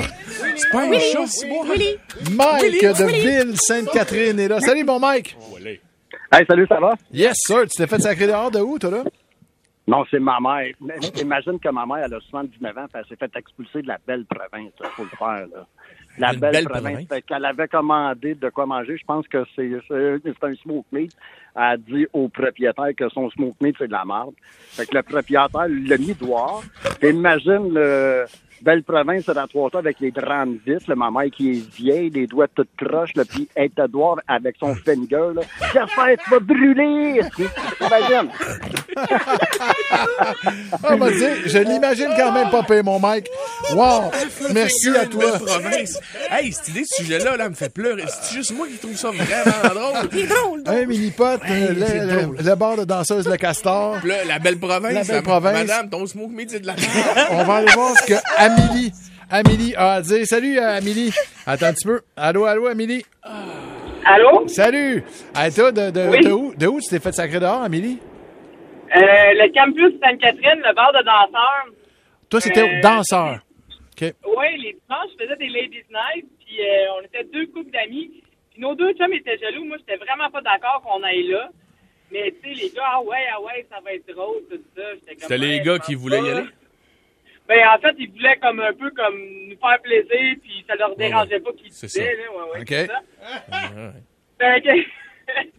C'est 0.56 0.72
pas 0.72 0.82
un 0.84 0.94
chat, 1.00 1.28
c'est 1.28 1.48
moi. 1.48 1.66
Willy. 1.70 1.98
Mike 2.32 2.62
Willy, 2.72 2.94
de 2.94 3.06
Willy. 3.06 3.22
Ville-Sainte-Catherine 3.22 4.40
est 4.40 4.48
là. 4.48 4.60
Salut, 4.60 4.84
mon 4.84 5.00
Mike. 5.00 5.38
Hey, 6.32 6.46
salut, 6.48 6.68
ça 6.68 6.80
va? 6.80 6.94
Yes, 7.12 7.34
sir. 7.38 7.62
Tu 7.64 7.78
t'es 7.78 7.88
fait 7.88 8.00
sacrer 8.00 8.28
dehors 8.28 8.52
de 8.52 8.60
où, 8.60 8.78
toi, 8.78 8.92
là? 8.92 9.04
Non, 9.88 10.06
c'est 10.12 10.20
ma 10.20 10.38
mère. 10.40 10.74
Imagine 11.20 11.60
que 11.60 11.70
ma 11.70 11.86
mère, 11.86 12.06
elle 12.06 12.14
a 12.14 12.20
79 12.20 12.78
ans, 12.78 12.86
puis 12.92 13.02
elle 13.02 13.06
s'est 13.10 13.16
fait 13.16 13.36
expulser 13.36 13.82
de 13.82 13.88
la 13.88 13.98
belle 14.06 14.26
province. 14.26 14.72
Il 14.80 14.90
faut 14.96 15.04
le 15.04 15.10
faire, 15.10 15.48
là. 15.48 15.66
La 16.20 16.34
belle, 16.34 16.52
belle 16.52 16.66
province. 16.66 17.06
province. 17.06 17.24
Qu'elle 17.28 17.46
avait 17.46 17.68
commandé 17.68 18.36
de 18.36 18.50
quoi 18.50 18.66
manger. 18.66 18.98
Je 18.98 19.06
pense 19.06 19.28
que 19.28 19.44
c'est 19.56 19.72
un 20.44 20.56
smoke 20.62 20.86
meat. 20.92 21.12
Elle 21.56 21.62
a 21.62 21.78
dit 21.78 22.06
au 22.14 22.28
propriétaire 22.28 22.90
que 22.96 23.10
son 23.10 23.30
smoke 23.32 23.56
meat, 23.62 23.76
c'est 23.80 23.88
de 23.88 23.92
la 23.92 24.06
merde. 24.06 24.34
Fait 24.70 24.86
que 24.86 24.96
le 24.96 25.02
propriétaire 25.02 25.68
l'a 25.68 25.98
mis 25.98 26.14
dehors. 26.14 26.64
Imagine 27.02 27.74
le 27.74 28.26
belle 28.62 28.84
province 28.84 29.26
de 29.26 29.34
la 29.34 29.48
trois 29.48 29.70
avec 29.74 30.00
les 30.00 30.12
grandes 30.12 30.58
vis, 30.66 30.88
là, 30.88 30.96
ma 30.96 31.12
mère 31.12 31.30
qui 31.32 31.52
est 31.52 31.76
vieille, 31.76 32.10
les 32.10 32.28
doigts 32.28 32.48
toutes 32.54 32.70
croches, 32.78 33.16
là, 33.16 33.24
puis 33.26 33.48
dehors 33.88 34.20
avec 34.28 34.56
son 34.60 34.76
finger, 34.76 35.34
là. 35.36 35.42
J'espère 35.74 36.18
que 36.18 36.24
tu 36.24 36.30
vas 36.32 36.40
brûler! 36.40 37.22
Imagine! 37.82 38.30
Ah, 40.84 40.96
dit, 40.96 41.50
je 41.50 41.60
l'imagine 41.60 42.10
quand 42.18 42.32
même 42.32 42.50
pas 42.50 42.64
payer 42.64 42.82
mon 42.84 43.00
Mike. 43.00 43.28
Wow. 43.74 44.12
Merci 44.54 44.90
à 44.90 45.06
toi. 45.06 45.38
Province. 45.40 46.00
Hey, 46.30 46.52
cette 46.52 46.70
idée 46.70 46.82
de 46.82 46.88
sujet-là, 46.88 47.38
là, 47.38 47.50
me 47.50 47.56
fait 47.56 47.74
pleurer. 47.74 48.04
C'est 48.22 48.36
juste 48.36 48.56
moi 48.56 48.68
qui 48.68 48.78
trouve 48.78 48.96
ça 48.96 49.10
vraiment 49.10 49.74
drôle. 49.74 50.10
Il 50.12 50.20
est 50.20 50.28
drôle. 50.28 50.64
Un 50.66 50.86
mini-pot, 50.86 51.24
euh, 51.24 51.38
c'est 51.44 51.74
le, 51.74 52.36
le, 52.38 52.44
le 52.44 52.56
bar 52.56 52.78
de 52.78 52.84
danseuse 52.84 53.28
Le 53.28 53.38
Castor. 53.38 53.98
La 54.28 54.40
belle 54.40 54.60
province. 54.60 54.94
La 54.94 55.04
belle 55.04 55.24
province. 55.24 55.68
Madame, 55.68 55.90
ton 55.90 56.06
smoke 56.06 56.32
c'est 56.48 56.60
de 56.60 56.68
la 56.68 56.74
merde. 56.74 57.28
On 57.32 57.44
va 57.44 57.56
aller 57.56 57.72
voir 57.74 57.94
ce 57.98 58.06
que 58.06 58.14
Amélie, 58.50 58.92
Amélie 59.30 59.76
a 59.76 59.94
à 59.94 60.02
dire. 60.02 60.26
Salut, 60.26 60.58
Amélie. 60.60 61.12
Attends 61.46 61.68
un 61.68 61.74
petit 61.74 61.88
peu. 61.88 62.02
Allô, 62.16 62.46
allô, 62.46 62.68
Amélie. 62.68 63.06
Allô? 64.06 64.48
Salut. 64.48 65.04
Hey, 65.36 65.52
toi, 65.54 65.72
de, 65.72 65.92
de, 65.92 66.08
Oui. 66.10 66.20
de 66.24 66.32
où, 66.32 66.54
de 66.56 66.68
où 66.68 66.80
tu 66.82 66.90
t'es 66.90 67.00
fait 67.00 67.12
sacrer 67.12 67.40
dehors, 67.40 67.62
Amélie? 67.62 68.00
Euh, 68.96 69.00
le 69.00 69.54
campus 69.54 70.00
Sainte-Catherine, 70.02 70.62
le 70.66 70.74
bar 70.74 70.92
de 70.94 71.04
danseurs. 71.04 71.66
Toi, 72.30 72.42
c'était 72.42 72.62
Euh, 72.78 72.82
danseur. 72.82 73.40
OK. 73.94 74.14
Oui, 74.26 74.48
les 74.58 74.74
dimanches, 74.74 75.12
je 75.20 75.24
faisais 75.24 75.36
des 75.38 75.50
ladies 75.50 75.84
night, 75.92 76.26
puis 76.40 76.58
euh, 76.62 76.86
on 77.00 77.06
était 77.06 77.24
deux 77.32 77.46
couples 77.48 77.72
d'amis. 77.72 78.10
Puis 78.52 78.62
nos 78.62 78.74
deux 78.74 78.94
chums 78.94 79.14
étaient 79.14 79.38
jaloux. 79.38 79.66
Moi, 79.66 79.78
j'étais 79.80 79.98
vraiment 80.04 80.30
pas 80.32 80.42
d'accord 80.42 80.82
qu'on 80.84 81.04
aille 81.04 81.28
là. 81.28 81.50
Mais 82.12 82.34
tu 82.42 82.50
sais, 82.56 82.64
les 82.64 82.70
gars, 82.72 82.82
ah 82.94 83.02
ouais, 83.04 83.18
ah 83.32 83.40
ouais, 83.42 83.68
ça 83.70 83.78
va 83.86 83.94
être 83.94 84.08
drôle, 84.12 84.42
tout 84.50 84.58
ça. 84.76 84.82
C'était 85.22 85.38
les 85.38 85.60
gars 85.62 85.78
qui 85.78 85.94
voulaient 85.94 86.22
y 86.22 86.30
aller? 86.30 86.48
Ben, 87.50 87.68
en 87.68 87.80
fait, 87.80 87.96
ils 87.98 88.12
voulaient 88.12 88.38
comme 88.38 88.60
un 88.60 88.74
peu 88.74 88.92
comme 88.92 89.18
nous 89.50 89.58
faire 89.58 89.82
plaisir, 89.82 90.36
puis 90.40 90.64
ça 90.68 90.76
leur 90.76 90.96
dérangeait 90.96 91.40
pas 91.40 91.52
qu'ils 91.54 91.72
disaient, 91.72 91.88
ça. 91.88 92.04
là, 92.04 92.32
ouais, 92.32 92.52
ouais, 92.54 92.62
OK. 92.62 92.92
ça. 92.92 93.94
Fait 94.40 94.62
que, 94.62 95.50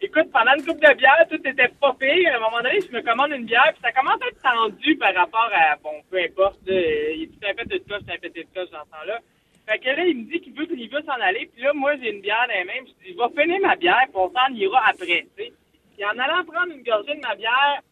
écoute, 0.06 0.30
pendant 0.32 0.54
une 0.56 0.64
coupe 0.64 0.80
de 0.80 0.94
bière, 0.94 1.26
tout 1.28 1.40
était 1.44 1.66
pas 1.80 1.96
pire. 1.98 2.32
À 2.32 2.36
un 2.36 2.38
moment 2.38 2.62
donné, 2.62 2.78
je 2.80 2.96
me 2.96 3.02
commande 3.02 3.32
une 3.32 3.44
bière, 3.44 3.72
puis 3.72 3.82
ça 3.82 3.90
commence 3.90 4.22
à 4.22 4.28
être 4.28 4.40
tendu 4.40 4.96
par 4.96 5.12
rapport 5.16 5.50
à, 5.52 5.74
bon, 5.82 6.00
peu 6.08 6.18
importe, 6.18 6.60
là, 6.64 6.74
il 6.78 7.24
est 7.24 7.26
tout 7.26 7.44
un 7.44 7.54
peu 7.54 7.64
de 7.64 7.78
cloche, 7.78 8.02
un 8.08 8.18
pété 8.18 8.44
de 8.44 8.48
cloche 8.54 8.70
dans 8.70 8.84
ce 8.84 8.90
temps-là. 8.90 9.18
Fait 9.66 9.80
que 9.80 9.88
là, 9.88 10.06
il 10.06 10.18
me 10.18 10.30
dit 10.30 10.40
qu'il 10.40 10.54
veut, 10.54 10.66
qu'il 10.66 10.88
veut 10.90 11.02
s'en 11.02 11.20
aller, 11.20 11.50
puis 11.52 11.64
là, 11.64 11.72
moi, 11.72 11.96
j'ai 12.00 12.14
une 12.14 12.20
bière 12.20 12.46
dans 12.46 12.54
les 12.54 12.64
mains, 12.64 12.86
je 12.86 13.04
dis, 13.04 13.14
je 13.14 13.18
vais 13.18 13.42
finir 13.42 13.60
ma 13.60 13.74
bière, 13.74 14.04
puis 14.04 14.14
on 14.14 14.30
s'en 14.30 14.54
ira 14.54 14.80
après, 14.88 15.26
tu 15.36 15.42
sais. 15.42 15.52
Puis 15.96 16.04
en 16.04 16.16
allant 16.18 16.44
prendre 16.44 16.72
une 16.72 16.84
gorgée 16.84 17.16
de 17.16 17.20
ma 17.20 17.34
bière, 17.34 17.82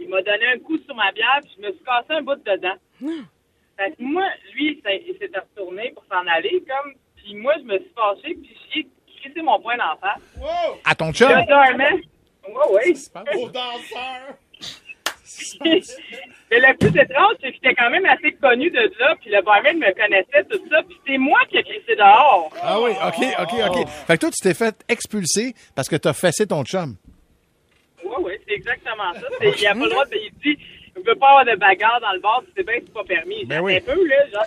il 0.00 0.08
m'a 0.08 0.22
donné 0.22 0.46
un 0.54 0.58
coup 0.58 0.78
sur 0.78 0.94
ma 0.94 1.12
bière, 1.12 1.40
puis 1.42 1.52
je 1.56 1.66
me 1.66 1.72
suis 1.72 1.84
cassé 1.84 2.06
un 2.10 2.22
bout 2.22 2.36
dedans. 2.44 2.76
Fait 3.76 3.90
que 3.92 3.96
moi, 4.02 4.26
lui, 4.54 4.80
il 4.84 5.16
s'est 5.18 5.30
retourné 5.34 5.92
pour 5.94 6.04
s'en 6.10 6.26
aller, 6.26 6.62
comme, 6.66 6.94
puis 7.16 7.34
moi, 7.34 7.54
je 7.58 7.64
me 7.64 7.78
suis 7.78 7.92
fâché, 7.94 8.34
puis 8.34 8.56
j'ai 8.74 8.86
crissé 9.20 9.42
mon 9.42 9.60
poing 9.60 9.76
d'en 9.76 9.96
face. 9.96 10.20
À 10.84 10.94
ton 10.94 11.12
chum? 11.12 11.28
Là, 11.30 11.44
dormait. 11.44 12.02
Ouais, 12.48 12.82
oui. 12.84 12.94
Mais 16.50 16.58
le 16.58 16.76
plus 16.76 17.00
étrange, 17.00 17.36
c'est 17.40 17.48
que 17.50 17.54
j'étais 17.54 17.74
quand 17.74 17.90
même 17.90 18.04
assez 18.04 18.32
connu 18.32 18.70
de 18.70 18.92
là, 18.98 19.14
puis 19.20 19.30
le 19.30 19.42
barman 19.42 19.78
me 19.78 19.92
connaissait, 19.94 20.44
tout 20.50 20.60
ça, 20.68 20.82
puis 20.82 20.98
c'est 21.06 21.18
moi 21.18 21.38
qui 21.48 21.56
ai 21.58 21.62
crissé 21.62 21.96
dehors. 21.96 22.50
Ah 22.60 22.80
oui, 22.80 22.90
OK, 22.90 23.24
OK, 23.40 23.52
OK. 23.68 23.88
Fait 23.88 24.14
que 24.14 24.20
toi, 24.20 24.30
tu 24.30 24.42
t'es 24.42 24.54
fait 24.54 24.84
expulser 24.88 25.54
parce 25.74 25.88
que 25.88 25.96
t'as 25.96 26.12
fessé 26.12 26.46
ton 26.46 26.64
chum. 26.64 26.96
C'est 28.50 28.56
exactement 28.56 29.14
ça. 29.14 29.20
Il 29.40 29.66
a 29.66 29.74
pas 29.74 29.80
le 29.80 29.90
droit 29.90 30.04
de... 30.06 30.16
Il 30.44 30.56
il 31.02 31.08
veut 31.08 31.18
pas 31.18 31.28
avoir 31.28 31.44
de 31.44 31.58
bagarre 31.58 32.00
dans 32.00 32.12
le 32.12 32.20
bar, 32.20 32.40
puis 32.44 32.52
c'est 32.56 32.64
bien 32.66 32.76
que 32.78 32.84
c'est 32.86 32.92
pas 32.94 33.04
permis. 33.04 33.44
Ben 33.46 33.60
oui. 33.60 33.76
Un 33.76 33.80
peu, 33.80 34.06
là, 34.06 34.16
genre... 34.32 34.44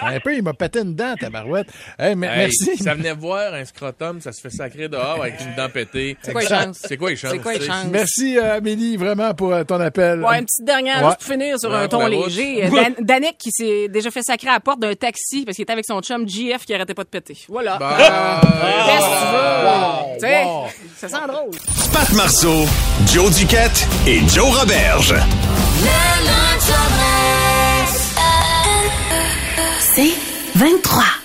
Un 0.14 0.20
peu, 0.20 0.34
il 0.34 0.42
m'a 0.42 0.52
pété 0.52 0.80
une 0.80 0.94
dent, 0.94 1.14
tabarouette. 1.18 1.68
Hey, 1.98 2.14
mais, 2.14 2.26
Hey, 2.26 2.36
merci. 2.38 2.76
Ça 2.82 2.94
venait 2.94 3.12
voir 3.14 3.54
un 3.54 3.64
scrotum, 3.64 4.20
ça 4.20 4.32
se 4.32 4.40
fait 4.40 4.50
sacrer 4.50 4.88
dehors 4.88 5.20
avec 5.22 5.40
une 5.40 5.54
dent 5.54 5.68
pétée. 5.68 6.16
C'est 6.22 6.32
quoi 6.32 6.40
les 6.42 6.46
chances? 6.48 6.78
C'est 6.84 6.96
quoi 6.96 7.10
les 7.10 7.16
chances? 7.16 7.30
C'est 7.32 7.38
quoi 7.38 7.52
les 7.52 7.58
tu 7.60 7.64
sais? 7.64 7.70
chances? 7.70 7.86
Merci, 7.90 8.38
euh, 8.38 8.56
Amélie, 8.56 8.96
vraiment, 8.96 9.32
pour 9.34 9.52
euh, 9.52 9.64
ton 9.64 9.80
appel. 9.80 10.20
Ouais, 10.22 10.38
une 10.38 10.44
petite 10.44 10.64
dernière, 10.64 11.02
Ouais. 11.02 11.08
juste 11.10 11.18
pour 11.20 11.32
finir 11.32 11.58
sur 11.58 11.70
Ouais, 11.70 11.76
un 11.76 11.88
ton 11.88 12.06
léger. 12.06 12.66
Euh, 12.66 12.70
Dan- 12.70 12.94
Danick 13.00 13.38
qui 13.38 13.50
s'est 13.50 13.88
déjà 13.88 14.10
fait 14.10 14.22
sacrer 14.22 14.48
à 14.48 14.54
la 14.54 14.60
porte 14.60 14.80
d'un 14.80 14.94
taxi 14.94 15.44
parce 15.44 15.56
qu'il 15.56 15.62
était 15.62 15.72
avec 15.72 15.84
son 15.86 16.00
chum 16.00 16.28
GF 16.28 16.64
qui 16.66 16.74
arrêtait 16.74 16.94
pas 16.94 17.04
de 17.04 17.08
péter. 17.08 17.36
Voilà. 17.48 17.76
Bah, 17.78 17.96
Qu'est-ce 17.98 19.06
que 19.06 19.20
tu 19.20 19.32
veux? 19.32 20.14
Tu 20.14 20.20
sais, 20.20 20.44
wow. 20.44 20.66
ça 20.96 21.08
sent 21.08 21.26
drôle. 21.28 21.50
Pat 21.92 22.12
Marceau, 22.12 22.64
Joe 23.12 23.34
Duquette 23.38 23.86
et 24.06 24.18
Joe 24.28 24.50
Roberge. 24.58 25.13
C'est 29.94 30.14
23. 30.56 31.23